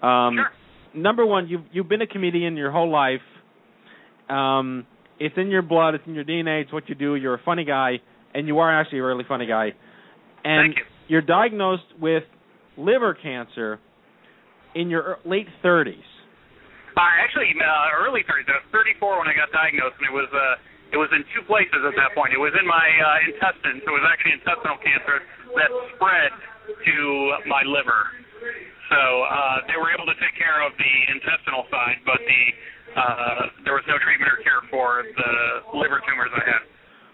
[0.01, 0.51] Um, Sure.
[0.93, 3.21] Number one, you've you've been a comedian your whole life.
[4.27, 4.85] Um,
[5.19, 5.95] it's in your blood.
[5.95, 6.63] It's in your DNA.
[6.63, 7.15] It's what you do.
[7.15, 8.01] You're a funny guy,
[8.33, 9.71] and you are actually a really funny guy.
[10.43, 10.83] And Thank you.
[11.07, 12.23] you're diagnosed with
[12.75, 13.79] liver cancer
[14.75, 15.95] in your er- late 30s.
[16.97, 18.49] Uh, actually, uh, early 30s.
[18.51, 20.59] I was 34 when I got diagnosed, and it was uh,
[20.91, 22.35] it was in two places at that point.
[22.35, 23.79] It was in my uh, intestines.
[23.83, 25.23] It was actually intestinal cancer
[25.55, 26.31] that spread
[26.67, 26.95] to
[27.47, 28.11] my liver.
[28.91, 32.43] So uh, they were able to take care of the intestinal side, but the
[32.91, 35.31] uh, there was no treatment or care for the
[35.79, 36.63] liver tumors I had.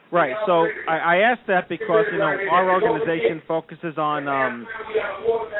[0.09, 0.33] Right.
[0.49, 4.27] So I, I asked that because you know our organization focuses on.
[4.27, 4.65] Um,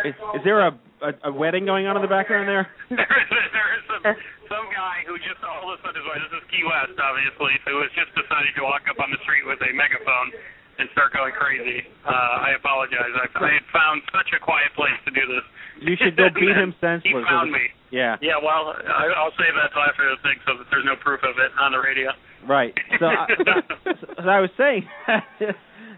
[0.05, 2.65] is, is there a, a a wedding going on in the background there?
[2.89, 4.01] there is there is some
[4.52, 7.54] some guy who just all of a sudden is why this is Key West obviously
[7.68, 10.32] who has just decided to walk up on the street with a megaphone
[10.78, 11.82] and start going crazy.
[12.06, 12.14] Uh,
[12.45, 13.10] I apologize.
[13.18, 15.41] I, I had found such a quiet place to do this.
[15.82, 17.02] You should go beat him senseless.
[17.02, 17.74] He found me.
[17.89, 18.14] Yeah.
[18.22, 21.22] Yeah, well, I, I'll save that till after the thing so that there's no proof
[21.26, 22.14] of it on the radio.
[22.45, 22.78] Right.
[23.00, 23.26] So, I,
[24.22, 24.86] so I was saying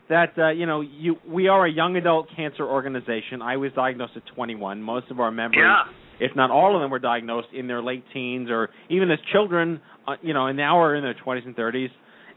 [0.09, 3.41] that uh, you know you we are a young adult cancer organization.
[3.41, 4.81] I was diagnosed at 21.
[4.81, 5.83] Most of our members, Yeah.
[6.19, 9.81] If not all of them, were diagnosed in their late teens or even as children.
[10.07, 11.89] Uh, you know, and now are in their 20s and 30s.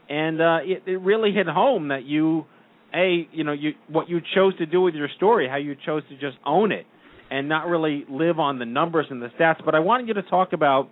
[0.09, 2.45] And uh, it, it really hit home that you,
[2.93, 6.03] a you know you what you chose to do with your story, how you chose
[6.09, 6.85] to just own it
[7.31, 9.63] and not really live on the numbers and the stats.
[9.65, 10.89] But I wanted you to talk about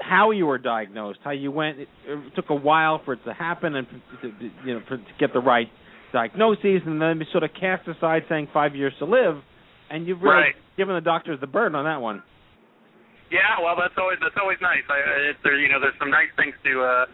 [0.00, 1.80] how you were diagnosed, how you went.
[1.80, 3.86] It, it took a while for it to happen, and
[4.22, 4.32] to,
[4.64, 5.68] you know for, to get the right
[6.12, 9.36] diagnoses, and then sort of cast aside saying five years to live,
[9.90, 10.56] and you've really Right.
[10.76, 12.22] given the doctors the burden on that one.
[13.30, 14.86] Yeah, well, that's always that's always nice.
[14.88, 17.04] I, it, there, you know, there's some nice things to uh,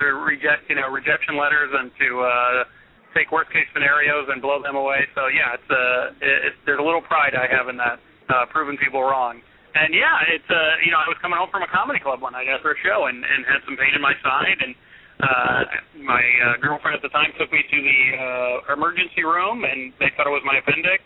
[0.00, 2.64] to reject, you know, rejection letters and to uh,
[3.12, 5.04] take worst case scenarios and blow them away.
[5.14, 8.00] So yeah, it's uh, it, it's there's a little pride I have in that,
[8.32, 9.44] uh, proving people wrong.
[9.76, 12.32] And yeah, it's uh, you know, I was coming home from a comedy club one
[12.32, 14.74] night after a show and and had some pain in my side and.
[15.18, 15.64] Uh,
[16.06, 20.14] my uh, girlfriend at the time took me to the uh, emergency room, and they
[20.14, 21.02] thought it was my appendix.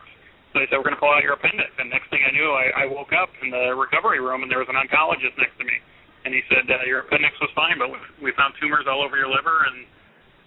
[0.53, 1.73] So they said, we're going to pull out your appendix.
[1.81, 4.61] And next thing I knew, I, I woke up in the recovery room, and there
[4.61, 5.81] was an oncologist next to me.
[6.29, 7.89] And he said, uh, your appendix was fine, but
[8.21, 9.89] we, found tumors all over your liver, and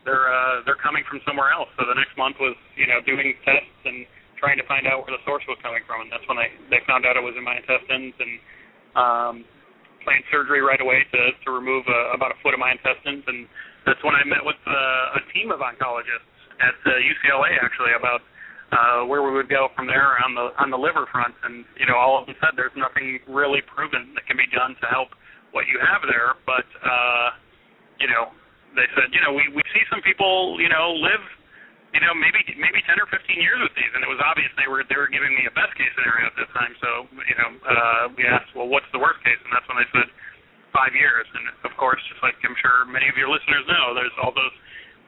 [0.05, 1.67] they're uh, they're coming from somewhere else.
[1.75, 4.05] So the next month was, you know, doing tests and
[4.37, 6.05] trying to find out where the source was coming from.
[6.05, 8.33] And that's when they they found out it was in my intestines and
[8.95, 9.35] um,
[10.05, 13.25] planned surgery right away to to remove uh, about a foot of my intestines.
[13.25, 13.49] And
[13.83, 16.29] that's when I met with uh, a team of oncologists
[16.61, 18.21] at uh, UCLA actually about
[18.71, 21.35] uh, where we would go from there on the on the liver front.
[21.43, 24.73] And you know, all of them said there's nothing really proven that can be done
[24.81, 25.13] to help
[25.53, 27.27] what you have there, but uh,
[27.99, 28.35] you know,
[28.75, 31.23] they said, you know, we we see some people, you know, live,
[31.95, 34.67] you know, maybe maybe 10 or 15 years with these, and it was obvious they
[34.67, 36.75] were they were giving me a best case scenario at that time.
[36.83, 39.89] So you know, uh, we asked, well, what's the worst case, and that's when they
[39.95, 40.11] said
[40.75, 41.23] five years.
[41.31, 44.55] And of course, just like I'm sure many of your listeners know, there's all those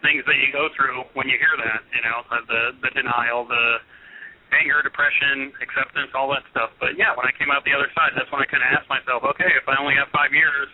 [0.05, 3.81] things that you go through when you hear that, you know, the the denial, the
[4.55, 6.71] anger, depression, acceptance, all that stuff.
[6.79, 8.87] But yeah, when I came out the other side, that's when I kind of asked
[8.87, 10.71] myself, okay, if I only have five years,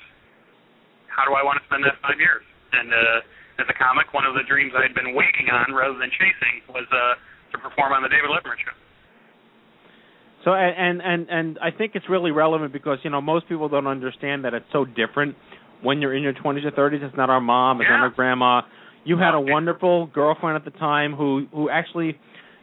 [1.10, 2.46] how do I want to spend that five years?
[2.74, 5.98] And uh, as a comic, one of the dreams I had been waiting on rather
[5.98, 7.18] than chasing was uh,
[7.54, 8.78] to perform on the David Letterman show.
[10.44, 13.88] So and and and I think it's really relevant because you know most people don't
[13.88, 15.36] understand that it's so different
[15.82, 17.02] when you're in your 20s or 30s.
[17.02, 18.62] It's not our mom, it's not our grandma.
[19.04, 22.18] You had a wonderful girlfriend at the time who who actually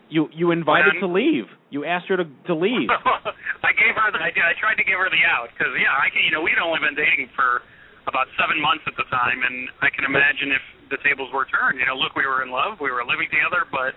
[0.08, 1.44] you you invited to leave.
[1.70, 2.88] You asked her to to leave.
[3.68, 5.92] I gave her the I did I tried to give her the out because yeah
[5.92, 7.62] I can you know we'd only been dating for
[8.08, 11.78] about seven months at the time and I can imagine if the tables were turned.
[11.78, 12.80] You know look we were in love.
[12.80, 13.94] We were living together but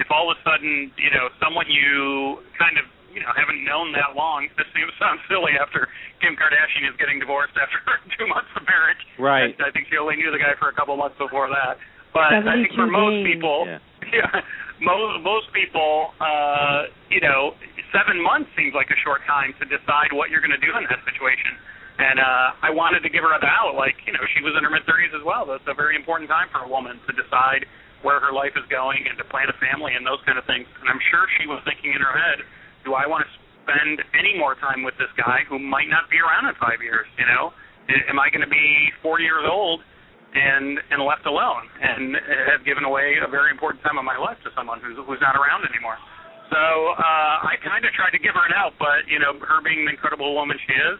[0.00, 3.92] if all of a sudden you know someone you kind of you know haven't known
[3.92, 4.48] that long.
[4.56, 5.88] This seems sounds silly after
[6.24, 7.78] Kim Kardashian is getting divorced after
[8.16, 9.02] two months of marriage.
[9.20, 9.54] Right.
[9.60, 11.76] I think she only knew the guy for a couple months before that.
[12.12, 13.36] But I think for most days.
[13.36, 13.64] people
[14.12, 14.44] yeah.
[14.84, 17.56] most most people uh you know
[17.92, 20.84] seven months seems like a short time to decide what you're going to do in
[20.88, 21.56] that situation.
[21.96, 24.64] And uh I wanted to give her a out like you know she was in
[24.64, 25.48] her mid 30s as well.
[25.48, 27.64] That's a very important time for a woman to decide
[28.04, 30.66] where her life is going and to plan a family and those kind of things.
[30.82, 32.42] And I'm sure she was thinking in her head
[32.84, 33.30] do I want to
[33.62, 37.06] spend any more time with this guy who might not be around in 5 years
[37.18, 37.54] you know
[38.08, 39.82] am I going to be 40 years old
[40.32, 42.16] and and left alone and
[42.48, 45.36] have given away a very important time of my life to someone who's who's not
[45.36, 46.00] around anymore.
[46.48, 49.60] So uh I kind of tried to give her an out, but you know, her
[49.60, 50.96] being the incredible woman she is,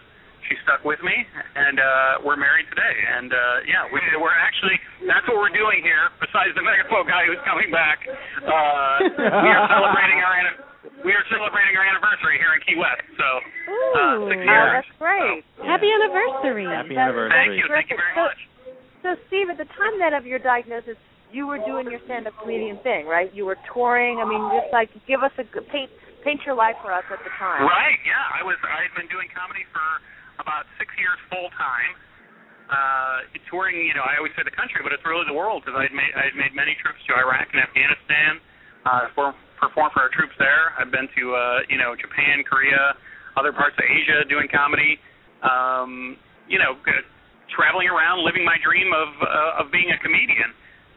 [0.48, 1.16] she stuck with me,
[1.56, 2.96] and uh we're married today.
[3.16, 4.76] And uh yeah, we, we're actually
[5.08, 6.12] that's what we're doing here.
[6.20, 10.36] Besides the Megapo guy who's coming back, uh we are celebrating our
[11.04, 13.02] we are celebrating our anniversary here in Key West.
[13.18, 14.72] So uh, six Oh, years.
[14.82, 15.42] that's great.
[15.64, 16.66] Happy anniversary.
[16.66, 17.34] Happy That's- anniversary.
[17.34, 18.40] Thank you, thank you very So- much.
[19.02, 20.94] So, Steve, at the time then of your diagnosis,
[21.34, 23.26] you were doing your stand-up comedian thing, right?
[23.34, 24.22] You were touring.
[24.22, 25.90] I mean, just like give us a g- paint
[26.22, 27.66] paint your life for us at the time.
[27.66, 27.98] Right.
[28.06, 28.22] Yeah.
[28.38, 28.54] I was.
[28.62, 29.82] I had been doing comedy for
[30.38, 31.98] about six years full time.
[32.70, 33.74] Uh, touring.
[33.74, 35.94] You know, I always say the country, but it's really the world because I had
[35.98, 38.38] made I had made many trips to Iraq and Afghanistan.
[38.86, 40.74] Uh, for performed for our troops there.
[40.74, 42.98] I've been to uh, you know Japan, Korea,
[43.38, 44.98] other parts of Asia doing comedy.
[45.46, 46.18] Um,
[46.50, 46.74] you know,
[47.54, 50.50] traveling around, living my dream of uh, of being a comedian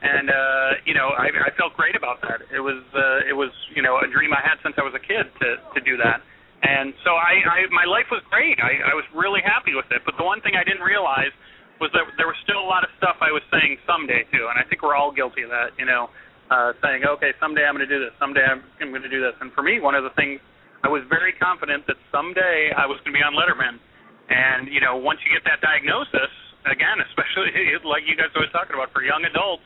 [0.06, 2.46] and uh you know I I felt great about that.
[2.54, 5.02] It was uh it was you know a dream I had since I was a
[5.02, 6.22] kid to to do that.
[6.64, 8.60] And so I I my life was great.
[8.62, 10.04] I I was really happy with it.
[10.06, 11.34] But the one thing I didn't realize
[11.80, 14.48] was that there was still a lot of stuff I was saying someday too.
[14.48, 16.08] And I think we're all guilty of that, you know,
[16.52, 18.14] uh saying okay, someday I'm going to do this.
[18.20, 19.34] Someday I'm going to do this.
[19.42, 20.40] And for me, one of the things
[20.86, 23.82] I was very confident that someday I was going to be on Letterman.
[24.30, 26.30] And you know, once you get that diagnosis,
[26.70, 27.54] again, especially
[27.86, 29.66] like you guys always talking about for young adults,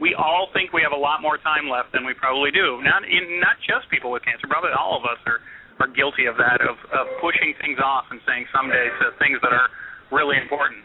[0.00, 2.80] we all think we have a lot more time left than we probably do.
[2.82, 5.40] Not in not just people with cancer, probably all of us are
[5.82, 9.52] are guilty of that of of pushing things off and saying someday to things that
[9.52, 9.68] are
[10.12, 10.82] really important.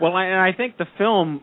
[0.00, 1.42] Well, and I think the film,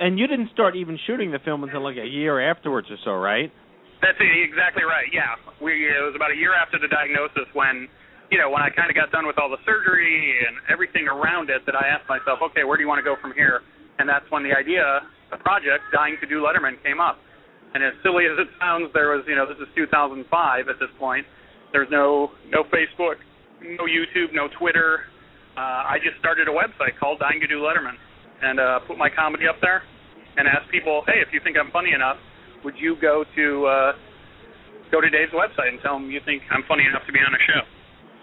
[0.00, 3.12] and you didn't start even shooting the film until like a year afterwards or so,
[3.14, 3.52] right?
[4.02, 5.08] That's exactly right.
[5.12, 7.88] Yeah, we it was about a year after the diagnosis when
[8.28, 11.48] you know when I kind of got done with all the surgery and everything around
[11.48, 13.62] it that I asked myself, okay, where do you want to go from here?
[13.98, 17.22] And that's when the idea, the project, dying to do Letterman, came up.
[17.72, 20.28] And as silly as it sounds, there was you know this is 2005
[20.68, 21.24] at this point.
[21.72, 23.18] There's no no Facebook,
[23.62, 25.08] no YouTube, no Twitter.
[25.56, 27.94] Uh, I just started a website called Dying to Do Letterman,
[28.44, 29.82] and uh, put my comedy up there,
[30.36, 32.16] and asked people, hey, if you think I'm funny enough,
[32.64, 33.92] would you go to uh,
[34.92, 37.32] go to Dave's website and tell him you think I'm funny enough to be on
[37.32, 37.62] a show?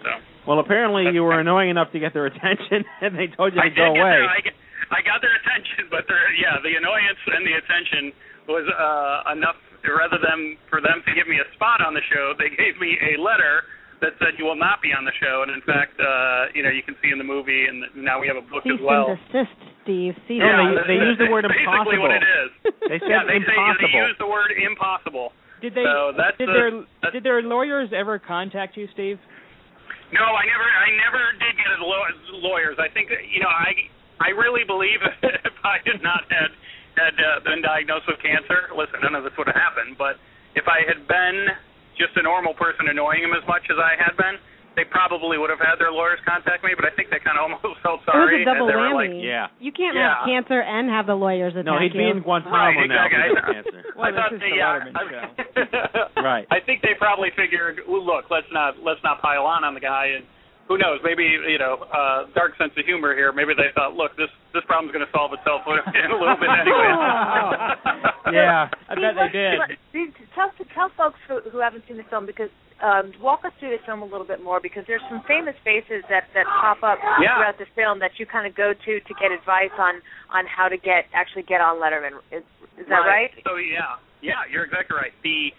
[0.02, 0.10] So
[0.46, 3.68] Well, apparently you were annoying enough to get their attention, and they told you to
[3.70, 4.22] did go away.
[4.22, 4.58] their, I, get-
[4.90, 8.02] I got their attention, but their yeah, the annoyance and the attention
[8.46, 9.58] was uh, enough.
[9.82, 12.94] Rather than for them to give me a spot on the show, they gave me
[13.02, 13.66] a letter
[13.98, 15.42] that said you will not be on the show.
[15.42, 18.30] And in fact, uh, you know, you can see in the movie, and now we
[18.30, 19.10] have a book Cease as well.
[19.10, 20.14] and desist, Steve.
[20.28, 21.98] Cease No, and they- they use the word impossible.
[22.00, 22.50] what it is.
[22.88, 23.88] They said yeah, they say impossible.
[23.88, 25.32] they use the word impossible.
[25.62, 25.84] Did they?
[25.86, 29.18] So that's did the- their did their lawyers ever contact you, Steve?
[30.12, 31.72] No, I never, I never did get
[32.44, 32.76] lawyers.
[32.76, 33.72] I think that, you know, I,
[34.20, 36.52] I really believe if I had not had
[37.00, 39.96] had uh, been diagnosed with cancer, listen, none of this would have happened.
[39.96, 40.20] But
[40.52, 41.48] if I had been
[41.96, 44.36] just a normal person annoying him as much as I had been,
[44.76, 46.72] they probably would have had their lawyers contact me.
[46.76, 48.42] But I think they kind of almost felt sorry.
[48.42, 48.42] It was sorry.
[48.42, 49.12] a double and they were whammy.
[49.12, 49.46] like, Yeah.
[49.60, 50.22] You can't Yeah.
[50.22, 53.04] have cancer and have the lawyers attack No, he'd be in Guantanamo Right, now.
[53.06, 53.20] exactly.
[53.20, 53.80] if he I- cancer.
[53.96, 54.80] Well, I thought they, the yeah,
[56.16, 56.22] show.
[56.22, 56.46] Right.
[56.50, 59.80] I think they probably figured, well, look, let's not let's not pile on on the
[59.82, 60.24] guy, and
[60.68, 63.32] who knows, maybe you know, uh, dark sense of humor here.
[63.34, 66.48] Maybe they thought, look, this this problem's going to solve itself in a little bit
[66.48, 66.90] anyway.
[68.32, 69.58] Yeah, I Steve, bet they did.
[69.90, 72.48] Steve, tell tell folks who, who haven't seen the film because
[72.82, 76.02] um, walk us through the film a little bit more because there's some famous faces
[76.10, 77.38] that that pop up Yeah.
[77.38, 80.02] throughout the film that you kind of go to to get advice on
[80.34, 82.18] on how to get actually get on Letterman.
[82.34, 82.42] Is,
[82.76, 83.30] is that right?
[83.46, 85.14] So yeah, yeah, you're exactly right.
[85.22, 85.54] The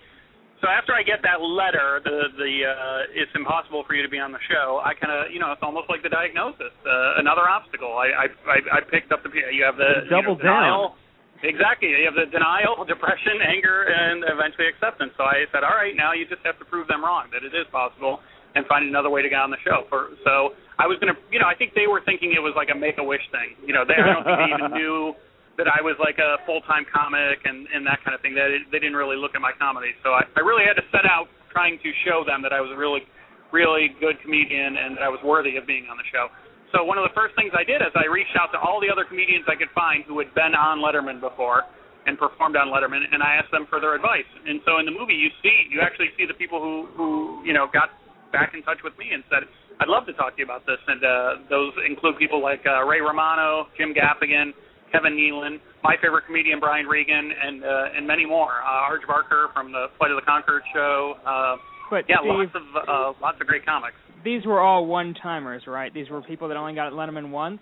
[0.60, 4.20] so after I get that letter, the the uh, it's impossible for you to be
[4.20, 4.80] on the show.
[4.84, 7.96] I kind of you know it's almost like the diagnosis, uh, another obstacle.
[7.96, 10.96] I I I, I picked up the you have the Double you know, denial.
[11.44, 11.92] Exactly.
[11.92, 15.12] You have the denial, depression, anger, and eventually acceptance.
[15.20, 17.52] So I said, all right, now you just have to prove them wrong that it
[17.52, 18.24] is possible
[18.56, 19.84] and find another way to get on the show.
[19.92, 22.72] For so I was gonna, you know, I think they were thinking it was like
[22.72, 23.60] a Make a Wish thing.
[23.66, 25.14] You know, they I don't think they even knew
[25.60, 28.34] that I was like a full time comic and and that kind of thing.
[28.34, 29.92] They they didn't really look at my comedy.
[30.00, 32.72] So I, I really had to set out trying to show them that I was
[32.72, 33.04] a really
[33.52, 36.32] really good comedian and that I was worthy of being on the show.
[36.74, 38.90] So one of the first things I did is I reached out to all the
[38.90, 41.70] other comedians I could find who had been on Letterman before
[42.10, 44.28] and performed on Letterman, and I asked them for their advice.
[44.44, 47.08] And so in the movie, you see, you actually see the people who who
[47.46, 47.94] you know got
[48.34, 49.46] back in touch with me and said,
[49.80, 52.84] "I'd love to talk to you about this." And uh, those include people like uh,
[52.84, 54.52] Ray Romano, Jim Gaffigan,
[54.92, 58.66] Kevin Nealon, my favorite comedian Brian Regan, and uh, and many more.
[58.66, 61.22] Uh, Arj Barker from the Flight of the Conchords show.
[61.22, 61.56] Uh,
[61.94, 63.96] But yeah, Steve, lots of uh, lots of great comics.
[64.24, 65.94] These were all one timers, right?
[65.94, 67.60] These were people that only got Letterman once.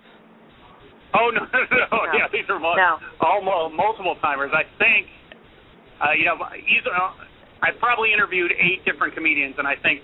[1.14, 1.60] Oh no, no,
[1.92, 2.00] no.
[2.16, 2.78] yeah, these are mul-
[3.20, 4.52] all mul- multiple timers.
[4.56, 5.08] I think,
[6.00, 7.12] uh, you know, he's, uh,
[7.62, 10.00] I've probably interviewed eight different comedians, and I think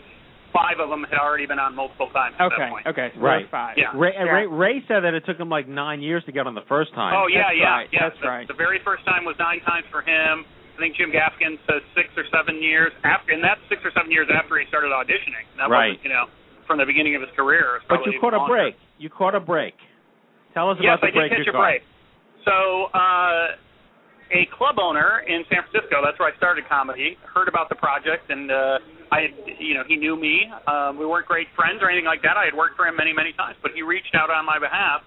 [0.51, 2.85] five of them had already been on multiple times at Okay, that point.
[2.91, 3.47] okay, so Right.
[3.49, 3.77] five.
[3.79, 3.95] Yeah.
[3.95, 6.55] Ray, and Ray, Ray said that it took him like nine years to get on
[6.55, 7.15] the first time.
[7.15, 7.99] Oh yeah, That's yeah, right, yeah.
[8.09, 8.47] that's the, right.
[8.47, 10.43] The very first time was nine times for him.
[10.75, 14.11] I think Jim Gaffigan says six or seven years after, and that's six or seven
[14.11, 15.47] years after he started auditioning.
[15.57, 15.97] That Right.
[15.97, 16.25] wasn't, you know,
[16.67, 17.79] from the beginning of his career.
[17.89, 18.75] But you caught a break.
[18.99, 19.73] You caught a break.
[20.53, 21.65] Tell us yes, about the I break did catch a caught.
[21.65, 21.81] break.
[22.45, 23.55] So, uh,
[24.31, 28.27] a club owner in San Francisco, that's where I started comedy, heard about the project,
[28.27, 28.79] and uh,
[29.11, 30.51] I had, you know, he knew me.
[30.67, 32.35] Um, we weren't great friends or anything like that.
[32.35, 34.99] I had worked for him many, many times, but he reached out on my behalf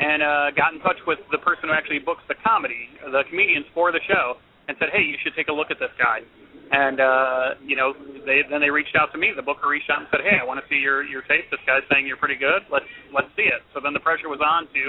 [0.00, 3.68] and uh, got in touch with the person who actually books the comedy, the comedians
[3.76, 6.24] for the show, and said, "Hey, you should take a look at this guy."
[6.72, 7.92] And uh, you know,
[8.24, 9.32] they then they reached out to me.
[9.36, 11.50] The booker reached out and said, "Hey, I want to see your your tape.
[11.52, 12.64] This guy's saying you're pretty good.
[12.72, 14.82] Let's let's see it." So then the pressure was on to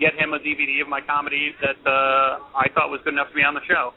[0.00, 3.36] get him a DVD of my comedy that uh, I thought was good enough to
[3.36, 3.94] be on the show.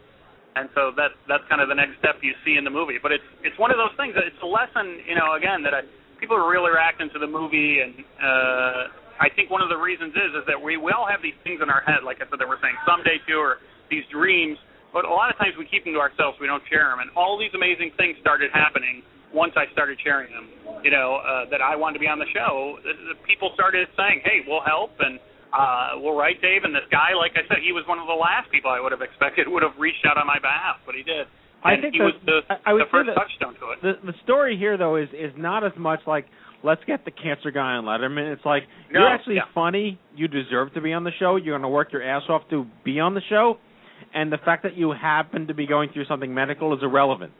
[0.55, 3.01] And so that's that's kind of the next step you see in the movie.
[3.01, 5.75] But it's it's one of those things that it's a lesson, you know, again that
[5.75, 5.81] I,
[6.21, 8.81] people are really reacting to the movie, and uh,
[9.19, 11.59] I think one of the reasons is is that we we all have these things
[11.59, 13.59] in our head, like I said, that we're saying someday too, or
[13.91, 14.55] these dreams.
[14.95, 16.39] But a lot of times we keep them to ourselves.
[16.39, 19.03] We don't share them, and all these amazing things started happening
[19.35, 20.47] once I started sharing them.
[20.87, 22.79] You know, uh, that I wanted to be on the show.
[22.79, 25.19] The, the people started saying, "Hey, we'll help," and
[25.51, 28.15] uh, well, right, Dave, and this guy, like I said, he was one of the
[28.15, 31.03] last people I would have expected would have reached out on my behalf, but he
[31.03, 31.27] did.
[31.63, 33.77] I think he the- was the, I- would the first that- touchstone to it.
[33.83, 36.25] The the story here though is is not as much like
[36.63, 38.31] let's get the cancer guy on Letterman.
[38.31, 39.51] It's like No, you're actually yeah.
[39.53, 39.99] funny.
[40.15, 41.35] You deserve to be on the show.
[41.35, 43.57] You're going to work your ass off to be on the show,
[44.13, 47.33] and the fact that you happen to be going through something medical is irrelevant.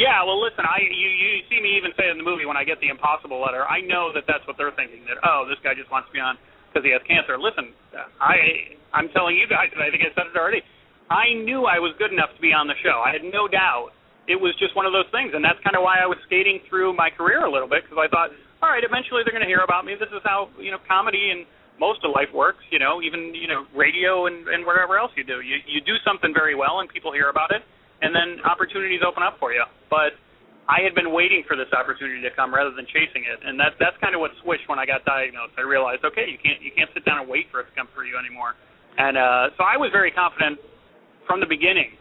[0.00, 2.64] Yeah, well, listen, I you you see me even say in the movie when I
[2.64, 5.04] get the impossible letter, I know that that's what they're thinking.
[5.04, 6.40] That oh, this guy just wants to be on
[6.72, 7.36] because he has cancer.
[7.36, 7.76] Listen,
[8.16, 10.64] I I'm telling you guys, and I think I said it already.
[11.12, 13.04] I knew I was good enough to be on the show.
[13.04, 13.92] I had no doubt.
[14.24, 16.64] It was just one of those things, and that's kind of why I was skating
[16.70, 18.32] through my career a little bit because I thought,
[18.64, 19.92] all right, eventually they're going to hear about me.
[19.98, 21.44] This is how you know comedy and
[21.80, 22.62] most of life works.
[22.70, 25.40] You know, even you know radio and and whatever else you do.
[25.40, 27.62] You you do something very well, and people hear about it,
[28.02, 29.64] and then opportunities open up for you.
[29.90, 30.14] But
[30.70, 33.74] I had been waiting for this opportunity to come rather than chasing it, and that
[33.82, 35.58] that's kind of what switched when I got diagnosed.
[35.58, 37.88] I realized, okay, you can't you can't sit down and wait for it to come
[37.94, 38.54] for you anymore.
[38.98, 40.60] And uh, so I was very confident
[41.26, 41.96] from the beginning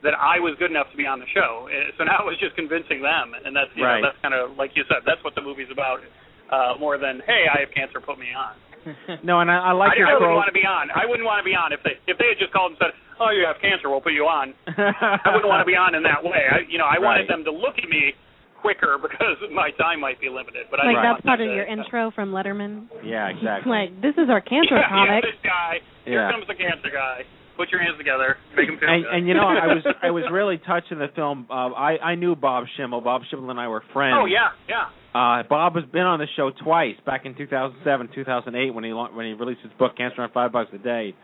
[0.00, 1.68] that I was good enough to be on the show.
[2.00, 4.00] So now it was just convincing them, and that's you Right.
[4.00, 6.00] know that's kind of like you said, that's what the movie's about,
[6.48, 8.56] uh, more than hey, I have cancer, put me on.
[9.24, 10.88] No, and I, I like I, your I wouldn't want to be on.
[10.94, 12.92] I wouldn't want to be on if they if they had just called and said,
[13.20, 16.02] "Oh, you have cancer, we'll put you on." I wouldn't want to be on in
[16.04, 16.40] that way.
[16.48, 18.16] I, you know, I wanted them to look at me
[18.60, 20.68] quicker because my time might be limited.
[20.70, 22.88] But I like didn't that's part of to- your intro from Letterman.
[23.04, 23.68] Yeah, exactly.
[23.68, 25.24] Like this is our cancer yeah, comic.
[25.24, 25.72] Yeah, this guy.
[26.08, 26.32] Here Yeah.
[26.32, 27.28] comes the cancer guy.
[27.60, 28.40] Put your hands together.
[28.56, 29.12] Make him feel and, good.
[29.12, 31.44] and you know, I was I was really touched in the film.
[31.50, 33.02] Uh, I I knew Bob Schimmel.
[33.04, 34.16] Bob Schimmel and I were friends.
[34.16, 34.88] Oh yeah, yeah.
[35.14, 39.26] Uh, Bob has been on the show twice, back in 2007, 2008, when he when
[39.26, 41.14] he released his book Cancer on Five Bucks a Day.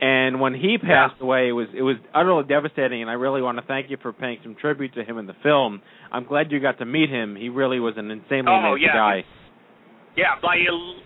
[0.00, 3.00] And when he passed away, it was it was utterly devastating.
[3.00, 5.36] And I really want to thank you for paying some tribute to him in the
[5.42, 5.80] film.
[6.12, 7.36] I'm glad you got to meet him.
[7.36, 8.92] He really was an insanely Oh, amazing yeah.
[8.92, 9.24] guy.
[10.16, 10.56] Yeah, I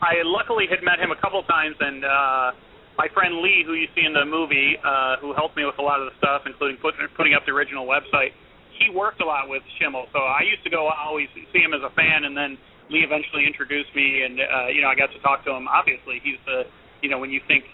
[0.03, 2.51] I luckily had met him a couple times, and uh,
[2.99, 5.83] my friend Lee, who you see in the movie, uh, who helped me with a
[5.83, 8.35] lot of the stuff, including put, putting up the original website.
[8.79, 11.83] He worked a lot with Schimmel, so I used to go always see him as
[11.83, 12.57] a fan, and then
[12.91, 15.67] Lee eventually introduced me, and uh, you know I got to talk to him.
[15.69, 16.65] Obviously, he's the
[17.03, 17.65] you know when you think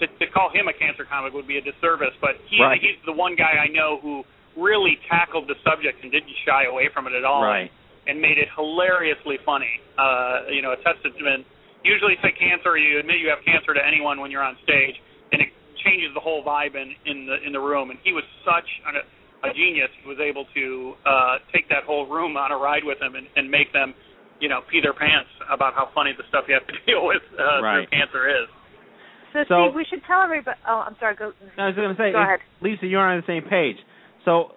[0.00, 2.80] to, to call him a cancer comic would be a disservice, but he Right.
[2.80, 4.24] he's the one guy I know who
[4.56, 7.70] really tackled the subject and didn't shy away from it at all Right.
[8.08, 9.70] and made it hilariously funny.
[9.98, 11.46] Uh, you know, a testament.
[11.84, 14.96] Usually say cancer, you admit you have cancer to anyone when you're on stage,
[15.32, 15.48] and it
[15.84, 17.90] changes the whole vibe in in the in the room.
[17.90, 19.00] And he was such an,
[19.42, 19.88] a genius.
[20.02, 23.26] He was able to uh, take that whole room on a ride with him and,
[23.36, 23.94] and make them,
[24.40, 27.22] you know, pee their pants about how funny the stuff you have to deal with
[27.38, 27.88] uh, Right.
[27.88, 28.48] through cancer is.
[29.32, 30.58] So, So- Steve, we should tell everybody.
[30.66, 31.14] Oh, I'm sorry.
[31.16, 31.32] Go.
[31.56, 32.40] I was going to say, Go ahead.
[32.60, 33.76] Lisa, you're on the same page.
[34.24, 34.52] So,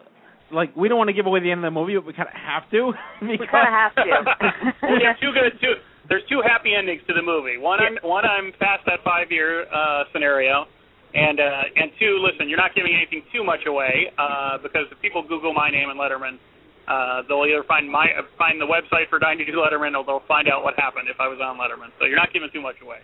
[0.51, 2.27] like, we don't want to give away the end of the movie, but we kind
[2.27, 2.91] of have to.
[3.23, 4.03] We kind of have to.
[4.83, 5.73] Well, there's two good two.
[6.09, 7.55] There's two happy endings to the movie.
[7.57, 10.65] One, I'm one I'm past that five year uh, scenario,
[11.13, 14.97] and uh, and two, listen, you're not giving anything too much away uh, because if
[15.01, 16.41] people Google my name and Letterman,
[16.89, 18.07] uh, they'll either find my
[18.37, 21.17] find the website for Dying to Do Letterman, or they'll find out what happened if
[21.21, 21.93] I was on Letterman.
[21.99, 22.99] So you're not giving too much away.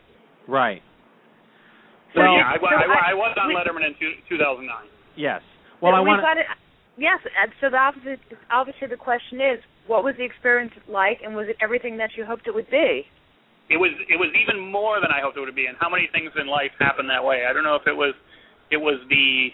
[0.47, 0.81] Right.
[2.17, 4.65] So Well- yeah, I, So I, I- I was on we- Letterman in two, 2009.
[5.15, 5.41] Yes.
[5.81, 6.21] Well, I want.
[6.97, 7.19] Yes.
[7.39, 8.17] and So the obviously,
[8.51, 12.25] obviously, the question is, what was the experience like, and was it everything that you
[12.25, 13.05] hoped it would be?
[13.69, 15.69] It was it was even more than I hoped it would be.
[15.69, 17.45] And how many things in life happen that way?
[17.45, 18.17] I don't know if it was
[18.73, 19.53] it was the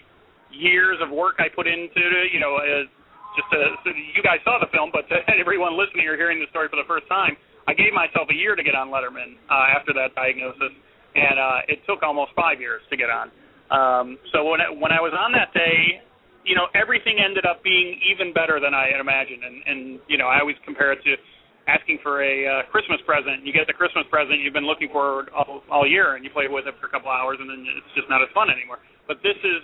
[0.52, 2.32] years of work I put into it.
[2.32, 2.88] You know, uh,
[3.36, 6.48] just to, so you guys saw the film, but to everyone listening or hearing the
[6.48, 7.36] story for the first time,
[7.68, 10.72] I gave myself a year to get on Letterman uh, after that diagnosis,
[11.12, 13.28] and uh, it took almost five years to get on.
[13.68, 16.00] Um, so when I, when I was on that day,
[16.46, 20.16] you know, everything ended up being even better than I had imagined, and and you
[20.16, 21.18] know, I always compare it to
[21.66, 23.42] asking for a uh, Christmas present.
[23.42, 26.46] You get the Christmas present you've been looking for all, all year, and you play
[26.46, 28.78] with it for a couple hours, and then it's just not as fun anymore.
[29.06, 29.62] But this is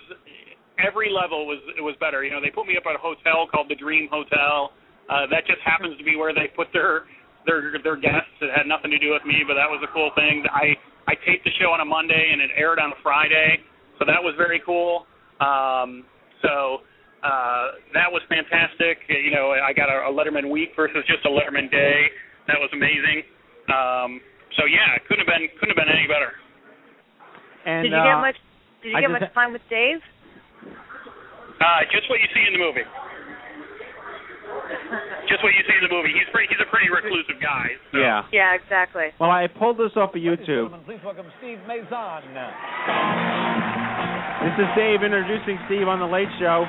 [0.83, 2.27] every level was it was better.
[2.27, 4.75] You know, they put me up at a hotel called the Dream Hotel.
[5.11, 7.07] Uh, that just happens to be where they put their
[7.47, 8.35] their their guests.
[8.43, 10.43] It had nothing to do with me, but that was a cool thing.
[10.51, 10.75] I
[11.07, 13.63] I taped the show on a Monday and it aired on a Friday,
[13.99, 15.07] so that was very cool.
[15.43, 16.07] Um,
[16.43, 16.87] so
[17.23, 19.07] uh, that was fantastic.
[19.07, 22.11] You know, I got a, a Letterman week versus just a Letterman day.
[22.51, 23.23] That was amazing.
[23.71, 24.19] Um,
[24.59, 26.35] so yeah, it couldn't have been couldn't have been any better.
[27.63, 28.39] And did you uh, get much?
[28.83, 30.03] Did you I get just much time with Dave?
[31.63, 32.83] Uh, just what you see in the movie.
[35.31, 36.11] Just what you see in the movie.
[36.11, 36.51] He's pretty.
[36.51, 37.79] He's a pretty reclusive guy.
[37.95, 38.03] So.
[38.03, 38.27] Yeah.
[38.35, 39.15] Yeah, exactly.
[39.23, 40.75] Well, I pulled this off of YouTube.
[40.85, 42.27] Please welcome Steve Mazan.
[44.43, 46.67] This is Dave introducing Steve on the Late Show.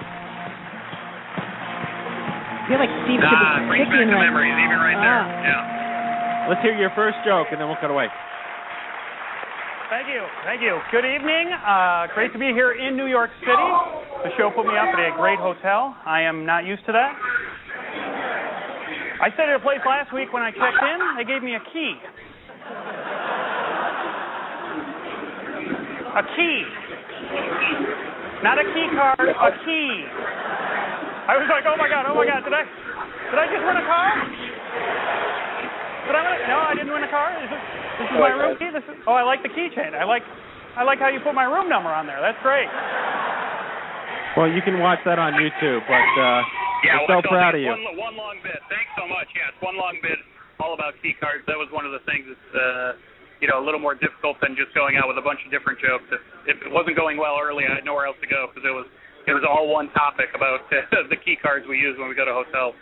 [2.64, 5.20] I feel like Steve should Ah, be brings kicking right memories, even right there.
[5.20, 5.43] Ah.
[5.43, 6.47] Yeah.
[6.47, 8.07] Let's hear your first joke, and then we'll cut away.
[9.91, 10.24] Thank you.
[10.47, 10.80] Thank you.
[10.91, 11.51] Good evening.
[11.53, 13.70] Uh, great to be here in New York City.
[14.24, 15.93] The show put me up at a great hotel.
[16.07, 17.11] I am not used to that.
[19.22, 20.99] I stayed at a place last week when I checked in.
[21.20, 21.93] They gave me a key.
[26.16, 26.57] A key.
[28.43, 30.03] Not a key card, a key.
[31.24, 33.78] I was like, oh my god, oh my god, did I did I just win
[33.80, 34.11] a car?
[36.03, 36.34] Did I win?
[36.36, 37.32] A, no, I didn't win a car.
[37.39, 37.63] Is this,
[38.03, 38.69] this is my room key.
[38.76, 39.95] This is, oh, I like the keychain.
[39.95, 40.24] I like
[40.76, 42.19] I like how you put my room number on there.
[42.19, 42.67] That's great.
[44.36, 46.41] Well, you can watch that on YouTube, but uh,
[46.84, 47.71] Yeah, we're well, so proud of it's you.
[47.71, 48.57] One, one long bit.
[48.67, 49.30] Thanks so much.
[49.38, 50.17] Yeah, it's one long bit
[50.59, 51.45] all about key cards.
[51.45, 52.91] That was one of the things that's uh,
[53.39, 55.80] you know a little more difficult than just going out with a bunch of different
[55.80, 56.03] jokes.
[56.11, 56.21] If,
[56.51, 58.89] if it wasn't going well early, I had nowhere else to go because it was
[59.28, 62.26] it was all one topic about uh, the key cards we use when we go
[62.26, 62.76] to hotels.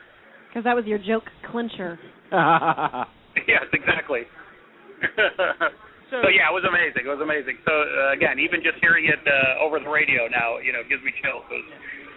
[0.49, 1.99] Because that was your joke clincher.
[3.47, 4.27] yes, exactly.
[6.11, 7.07] so, yeah, it was amazing.
[7.07, 7.57] It was amazing.
[7.63, 11.01] So uh, again, even just hearing it uh, over the radio now, you know, gives
[11.01, 11.45] me chills.
[11.47, 11.69] It was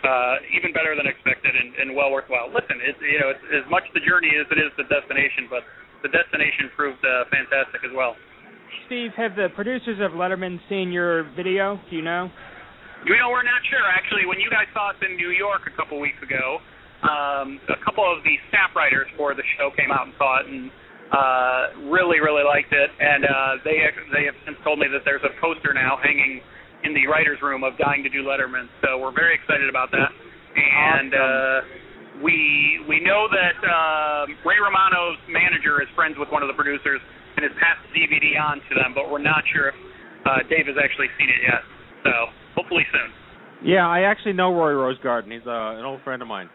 [0.05, 2.51] uh, even better than expected and, and well worthwhile.
[2.53, 5.65] Listen, it's you know, it's as much the journey as it is the destination, but
[6.05, 8.19] the destination proved uh, fantastic as well.
[8.87, 11.81] Steve, have the producers of Letterman seen your video?
[11.89, 12.29] Do you know?
[13.05, 13.85] You know, we're not sure.
[13.85, 16.57] Actually, when you guys saw us in New York a couple weeks ago,
[17.05, 20.49] um, a couple of the staff writers for the show came out and saw it
[20.49, 20.73] and
[21.13, 22.89] uh, really, really liked it.
[22.89, 23.77] And uh, they
[24.09, 26.41] they have since told me that there's a poster now hanging
[26.89, 28.73] in the writers' room of Dying to Do Letterman.
[28.81, 30.09] So we're very excited about that.
[30.57, 31.57] And uh,
[32.25, 37.05] we we know that um, Ray Romano's manager is friends with one of the producers
[37.37, 39.79] and has passed the DVD on to them, but we're not sure if
[40.25, 41.61] uh, Dave has actually seen it yet.
[42.01, 43.11] So hopefully soon.
[43.65, 45.33] Yeah, I actually know Roy Rosegarden.
[45.33, 46.49] He's uh, an old friend of mine.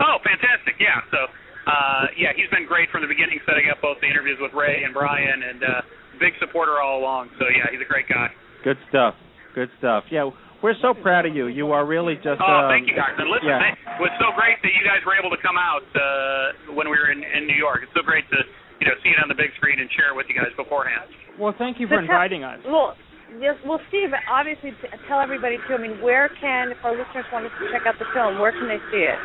[0.00, 0.74] Oh, fantastic!
[0.80, 1.28] Yeah, so
[1.70, 4.82] uh, yeah, he's been great from the beginning, setting up both the interviews with Ray
[4.84, 5.80] and Brian, and uh,
[6.18, 7.30] big supporter all along.
[7.38, 8.28] So yeah, he's a great guy.
[8.64, 9.14] Good stuff.
[9.54, 10.04] Good stuff.
[10.10, 10.30] Yeah,
[10.64, 11.46] we're so proud of you.
[11.46, 12.40] You are really just.
[12.40, 13.14] oh, um, thank you guys.
[13.20, 13.76] And listen, yeah.
[13.76, 16.96] it was so great that you guys were able to come out uh, when we
[16.96, 17.84] were in, in New York.
[17.84, 18.40] It's so great to
[18.80, 21.06] you know see it on the big screen and share it with you guys beforehand.
[21.38, 22.58] Well, thank you for So tell- inviting us.
[22.64, 22.96] Well,
[23.40, 25.74] yes, well, Steve, obviously, t- tell everybody too.
[25.74, 28.66] I mean, where can, if our listeners want to check out the film, where can
[28.66, 29.18] they see it?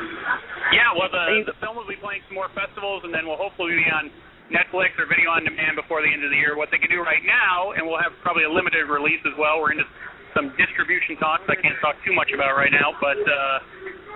[0.74, 3.76] Yeah, well, the the film will be playing some more festivals, and then we'll hopefully
[3.76, 4.14] be on
[4.50, 6.58] Netflix or video on demand before the end of the year.
[6.58, 9.62] What they can do right now, and we'll have probably a limited release as well.
[9.62, 9.86] We're into
[10.38, 13.34] some distribution talks I can't talk too much about right now, but uh,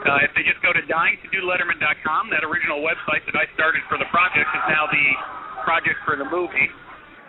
[0.05, 4.05] uh, if they just go to dyingtodoletterman.com, that original website that I started for the
[4.13, 5.07] project is now the
[5.65, 6.69] project for the movie.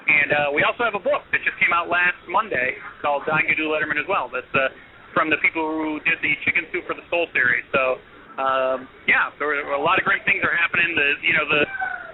[0.04, 3.48] And uh, we also have a book that just came out last Monday called Dying
[3.48, 4.28] to Do Letterman as well.
[4.28, 4.68] That's uh,
[5.16, 7.64] from the people who did the Chicken Soup for the Soul series.
[7.72, 7.96] So
[8.36, 10.90] um, yeah, there a lot of great things are happening.
[10.98, 11.62] The you know the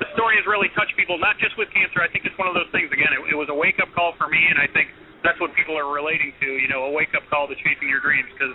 [0.05, 2.05] the story has really touched people, not just with cancer.
[2.05, 2.93] I think it's one of those things.
[2.93, 4.93] Again, it, it was a wake up call for me, and I think
[5.25, 6.49] that's what people are relating to.
[6.61, 8.53] You know, a wake up call to chasing your dreams because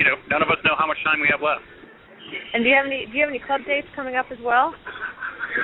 [0.00, 1.62] you know none of us know how much time we have left.
[2.56, 4.72] And do you have any do you have any club dates coming up as well?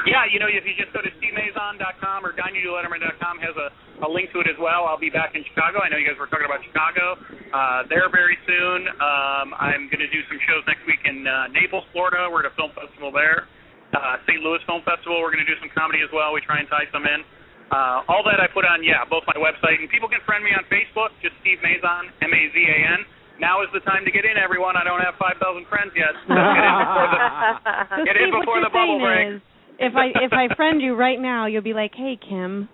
[0.06, 3.68] Yeah, you know, if you just go to stevemazan.com or dyingtodoletterman.com has a,
[4.04, 4.84] a link to it as well.
[4.86, 5.80] I'll be back in Chicago.
[5.80, 7.16] I know you guys were talking about Chicago.
[7.52, 8.88] Uh, there very soon.
[9.00, 12.28] Um, I'm going to do some shows next week in uh, Naples, Florida.
[12.28, 13.48] We're at a film festival there.
[13.96, 14.44] Uh, St.
[14.44, 15.16] Louis Film Festival.
[15.24, 16.36] We're going to do some comedy as well.
[16.36, 17.24] We try and tie some in.
[17.68, 20.56] Uh, all that I put on, yeah, both my website and people can friend me
[20.56, 21.12] on Facebook.
[21.20, 23.00] Just Steve Mazan, M A Z A N.
[23.40, 24.74] Now is the time to get in, everyone.
[24.74, 25.38] I don't have 5,000
[25.70, 26.10] friends yet.
[26.26, 27.20] So get in before the,
[28.08, 29.38] get in before the bubble breaks.
[29.38, 29.42] is,
[29.78, 32.68] if I if I friend you right now, you'll be like, "Hey, Kim,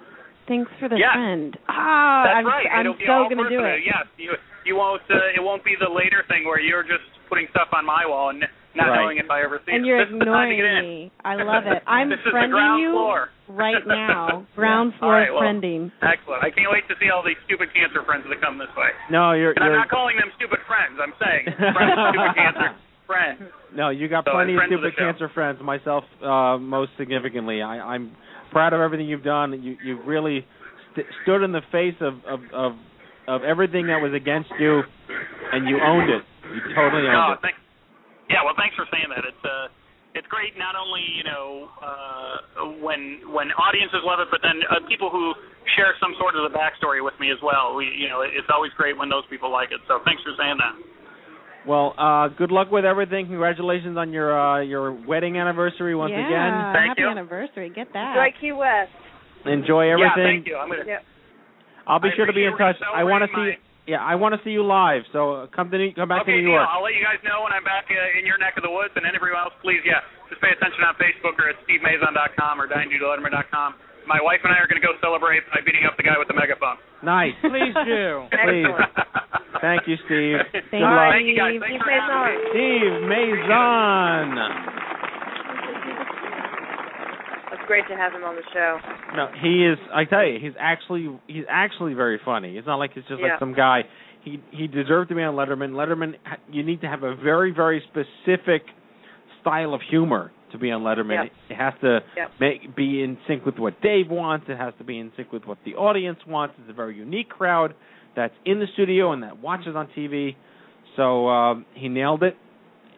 [0.49, 1.13] thanks for the Yeah.
[1.15, 2.67] friend." Ah, That's I'm, right.
[2.73, 3.75] I'm It'll be so all gonna do personal.
[3.77, 3.83] it.
[3.87, 4.33] Yes, you
[4.65, 7.85] you won't uh, it won't be the later thing where you're just putting stuff on
[7.85, 8.41] my wall and
[8.75, 9.05] not Right.
[9.07, 9.89] knowing if I ever see And it.
[9.89, 11.13] you're this is the time to ignoring me.
[11.25, 11.79] I love it.
[11.87, 13.29] I'm this is the friending ground you floor.
[13.55, 14.43] right now.
[14.57, 15.93] Ground All floor right, well, friending.
[16.03, 16.43] Excellent.
[16.43, 18.91] I can't wait to see all these stupid cancer friends that come this way.
[19.15, 20.99] No, you're And I'm not calling them stupid friends.
[20.99, 21.45] I'm saying
[21.77, 22.69] friends, stupid cancer
[23.07, 23.41] friends.
[23.75, 25.59] no, you got So, plenty of friends of stupid cancer friends.
[25.63, 28.13] Myself, uh, most significantly, I, I'm
[28.53, 29.53] proud of everything you've done.
[29.63, 30.45] You you really
[30.93, 32.73] st- stood in the face of, of of
[33.27, 34.83] of everything that was against you,
[35.53, 36.23] and you owned it.
[36.45, 37.43] You totally No, owned it.
[37.43, 37.57] thank,
[38.29, 39.25] yeah, well, thanks for saying that.
[39.25, 39.69] It's uh,
[40.15, 42.35] it's great not only you know uh,
[42.85, 45.33] when when audiences love it, but then uh, people who
[45.77, 47.75] share some sort of the backstory with me as well.
[47.75, 49.81] We you know it's always great when those people like it.
[49.89, 50.75] So thanks for saying that.
[51.67, 53.27] Well, uh, good luck with everything.
[53.27, 56.53] Congratulations on your uh, your wedding anniversary once yeah, again.
[56.89, 57.73] happy anniversary.
[57.75, 58.17] Get that.
[58.17, 58.93] Enjoy Key West.
[59.47, 60.45] Enjoy everything.
[60.45, 60.57] Yeah, thank you.
[60.57, 60.85] I'm gonna.
[60.87, 61.03] Yep.
[61.87, 62.77] I'll be I sure to be in touch.
[62.81, 63.93] I want to celebrating see.
[63.93, 65.05] Yeah, I want to see you live.
[65.13, 66.57] So uh, come to New, come back okay, to New deal.
[66.57, 66.69] York.
[66.73, 68.97] I'll let you guys know when I'm back uh, in your neck of the woods,
[68.97, 70.01] and everyone else, please, yeah,
[70.33, 73.77] just pay attention on Facebook or at stevemazan.com or dyingtodoletterman.com.
[74.07, 76.29] My wife and I are going to go celebrate by beating up the guy with
[76.29, 76.77] the megaphone.
[77.03, 77.33] Nice.
[77.41, 78.29] Please do.
[78.45, 78.69] Please.
[79.61, 80.39] Thank you, Steve.
[80.53, 80.85] Thank Good you.
[80.85, 81.13] luck.
[81.17, 81.57] Thank you guys.
[81.61, 82.37] Thanks for having.
[82.53, 84.29] Steve Mazan.
[87.53, 88.79] It's great to have him on the show.
[89.17, 89.79] No, he is.
[89.95, 92.57] I tell you, he's actually he's actually very funny.
[92.59, 93.33] It's not like he's just Yeah.
[93.33, 93.83] like some guy.
[94.23, 95.71] He he deserved to be on Letterman.
[95.73, 96.15] Letterman,
[96.51, 98.63] you need to have a very very specific
[99.41, 101.25] style of humor to be on Letterman.
[101.25, 101.33] Yep.
[101.51, 102.31] It has to Yep.
[102.41, 104.47] make, be in sync with what Dave wants.
[104.49, 106.55] It has to be in sync with what the audience wants.
[106.61, 107.75] It's a very unique crowd
[108.17, 110.35] that's in the studio and that watches on TV.
[110.97, 112.37] So um, he nailed it.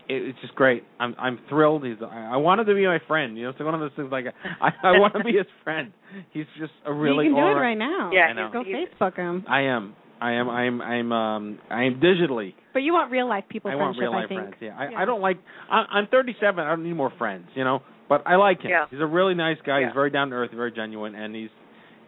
[0.08, 0.22] it.
[0.28, 0.84] It's just great.
[1.00, 1.84] I'm I'm thrilled.
[1.84, 3.36] He's I, I want him to be my friend.
[3.36, 4.26] You know, it's one of those things like
[4.60, 5.92] I I want to be his friend.
[6.32, 8.10] He's just a really you can do all it right- right now.
[8.12, 8.50] Yeah, I know.
[8.52, 9.44] Go Facebook him.
[9.48, 9.94] I am.
[10.20, 10.48] I am.
[10.48, 10.80] I am.
[10.82, 11.12] I'm.
[11.12, 11.58] Um.
[11.70, 12.52] I am digitally.
[12.76, 14.40] But you want real life people I want real life I think.
[14.40, 14.54] friends.
[14.60, 14.76] Yeah.
[14.78, 14.98] I, Yeah.
[15.00, 15.38] I don't like.
[15.70, 16.60] I, I'm 37.
[16.62, 17.46] I don't need more friends.
[17.54, 17.80] You know.
[18.06, 18.70] But I like him.
[18.70, 18.84] Yeah.
[18.90, 19.80] He's a really nice guy.
[19.80, 19.86] Yeah.
[19.88, 21.48] He's very down to earth, very genuine, and he's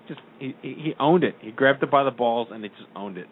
[0.09, 1.37] just he he he owned it.
[1.41, 3.29] He grabbed it by the balls and he just owned it.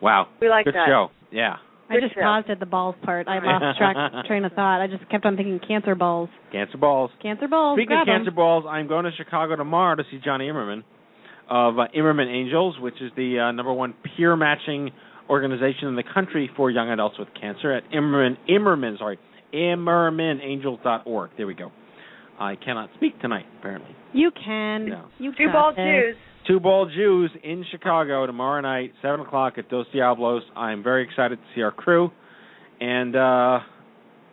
[0.00, 0.28] Wow.
[0.40, 0.86] We like Good that.
[0.88, 1.08] show.
[1.32, 1.56] Yeah.
[1.90, 2.20] I Good just show.
[2.20, 3.26] paused at the balls part.
[3.28, 3.96] I lost track
[4.26, 4.80] train of thought.
[4.80, 6.28] I just kept on thinking cancer balls.
[6.52, 7.10] Cancer balls.
[7.22, 7.76] Cancer balls.
[7.76, 8.34] Speaking grab of cancer 'em.
[8.36, 10.84] balls, I'm going to Chicago tomorrow to see Jonny Imerman
[11.50, 14.90] of uh, Imerman Angels, which is the uh, number one peer matching
[15.28, 19.18] organization in the country for young adults with cancer at Imerman, Imerman, sorry,
[19.52, 21.30] ImermanAngels.org.
[21.36, 21.70] There we go.
[22.38, 23.94] I cannot speak tonight, apparently.
[24.12, 24.88] You can.
[24.88, 25.06] No.
[25.18, 25.76] You Two got ball this.
[25.76, 26.16] Jews.
[26.46, 30.42] Two Ball Jews in Chicago tomorrow night, 7 o'clock at Dos Diablos.
[30.56, 32.10] I'm very excited to see our crew.
[32.80, 33.58] And uh,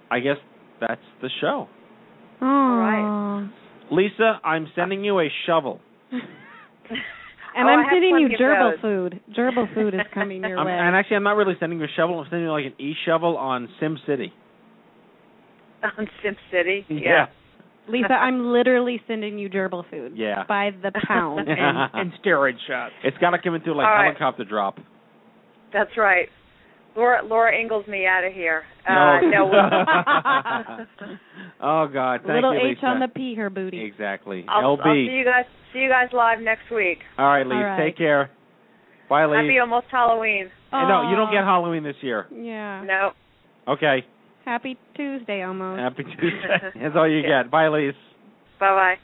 [0.09, 0.37] I guess
[0.79, 1.67] that's the show.
[2.41, 3.49] All right.
[3.91, 5.81] Lisa, I'm sending you a shovel.
[7.55, 8.81] And Oh, I I'm have sending you plenty gerbil those.
[8.81, 9.19] food.
[9.37, 10.73] Gerbil food is coming your I'm, way.
[10.73, 12.19] and actually, I'm not really sending you a shovel.
[12.19, 14.33] I'm sending you like an e-shovel on Sim City.
[15.97, 16.85] On Sim City.
[16.89, 17.27] Yeah.
[17.87, 20.13] Lisa, I'm literally sending you gerbil food.
[20.15, 20.43] Yeah.
[20.47, 21.47] By the pound.
[21.47, 22.93] and, and steroid shots.
[23.03, 24.05] It's got to come into like All right.
[24.05, 24.79] helicopter drop.
[25.71, 26.27] That's right.
[26.95, 28.63] Laura Laura Ingalls me out of here.
[28.87, 29.51] Uh, no.
[31.61, 32.21] oh God!
[32.25, 32.85] Thank Little you, H Lisa.
[32.87, 33.83] on the P, her booty.
[33.83, 34.45] Exactly.
[34.47, 34.85] I'll, LB.
[34.85, 35.45] I'll see you guys.
[35.75, 36.99] See you guys live next week.
[37.17, 37.53] All right, Lee.
[37.53, 37.83] All right.
[37.85, 38.31] Take care.
[39.09, 39.43] Bye, Lise.
[39.43, 40.49] Happy almost Halloween.
[40.71, 42.27] And no, you don't get Halloween this year.
[42.31, 42.81] Yeah.
[42.85, 43.11] No.
[43.67, 44.05] Okay.
[44.45, 45.81] Happy Tuesday almost.
[45.81, 46.79] Happy Tuesday.
[46.81, 47.51] That's all you get.
[47.51, 47.93] Bye, Lise.
[48.57, 48.95] Bye bye.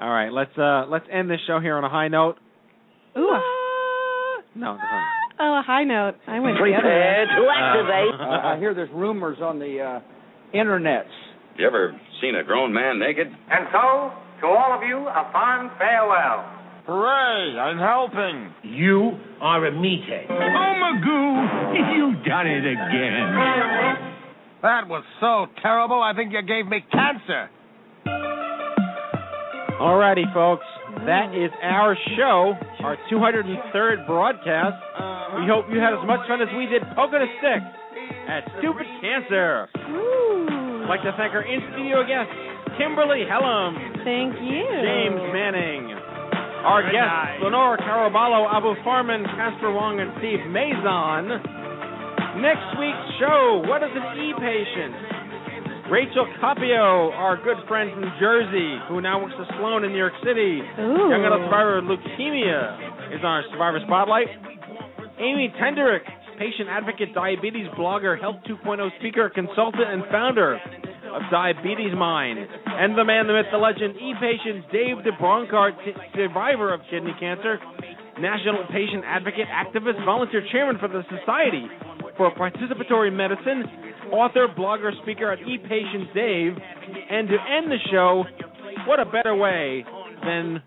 [0.00, 0.32] All right.
[0.32, 2.36] Let's uh let's end this show here on a high note.
[3.18, 3.36] Ooh.
[4.54, 5.04] No, that's not.
[5.40, 6.14] Oh, a high note.
[6.26, 7.44] I went the other Prepare way.
[7.44, 8.20] to activate.
[8.20, 11.12] Uh, I hear there's rumors on the uh, internets.
[11.58, 11.92] You ever
[12.22, 13.26] seen a grown man naked?
[13.28, 16.44] And so, to all of you, a fond farewell.
[16.86, 18.52] Hooray, I'm helping.
[18.62, 20.26] You are a meathead.
[20.30, 24.14] Oh, Magoo, you've done it again.
[24.62, 27.50] That was so terrible, I think you gave me cancer.
[29.78, 30.64] Alrighty, folks.
[31.06, 34.74] That is our show, our 203rd broadcast.
[35.38, 37.62] We hope you had as much fun as we did poking a stick
[38.26, 39.68] at Stupid Cancer.
[39.76, 42.32] I'd like to thank our in-studio guest,
[42.80, 43.87] Kimberly Hellam.
[44.04, 44.64] Thank you.
[44.82, 45.94] James Manning.
[46.58, 51.30] Our guests, Leonor Caraballo, Abou Farman, Casper Wong, and Steve Mazan.
[52.42, 55.90] Next week's show, What is an E-Patient?
[55.90, 60.12] Rachel Capio, our good friend from Jersey, who now works at Sloan in New York
[60.20, 60.60] City.
[60.60, 61.08] Ooh.
[61.08, 64.28] Young adult survivor of leukemia is on our Survivor Spotlight.
[65.18, 66.04] Amy Tenderich,
[66.38, 70.60] patient advocate, diabetes blogger, Health 2.0 speaker, consultant, and founder
[71.12, 72.46] of DiabetesMine.
[72.66, 77.58] And the man, the myth, the legend, e-patient Dave DeBronkart, t- survivor of kidney cancer,
[78.20, 81.66] national patient advocate, activist, volunteer chairman for the Society
[82.16, 83.64] for Participatory Medicine,
[84.12, 86.52] author, blogger, speaker at ePatient Dave.
[87.10, 88.24] And to end the show,
[88.86, 89.84] what a better way
[90.24, 90.62] than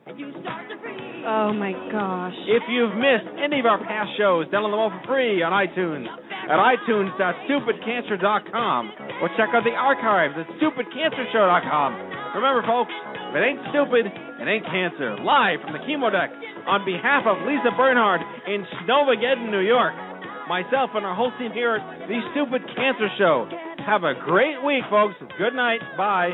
[1.26, 2.34] Oh my gosh.
[2.48, 6.08] if you've missed any of our past shows, download them all for free on iTunes
[6.50, 8.92] at itunes.stupidcancer.com
[9.22, 11.94] or check out the archives at stupidcancershow.com.
[12.36, 12.92] Remember, folks,
[13.30, 15.16] if it ain't stupid, it ain't cancer.
[15.22, 16.32] Live from the chemo deck
[16.68, 19.94] on behalf of Lisa Bernhard in Snowmageddon, New York,
[20.48, 23.48] myself and our whole team here at the Stupid Cancer Show.
[23.86, 25.16] Have a great week, folks.
[25.38, 25.80] Good night.
[25.98, 26.34] Bye.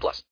[0.00, 0.22] plus.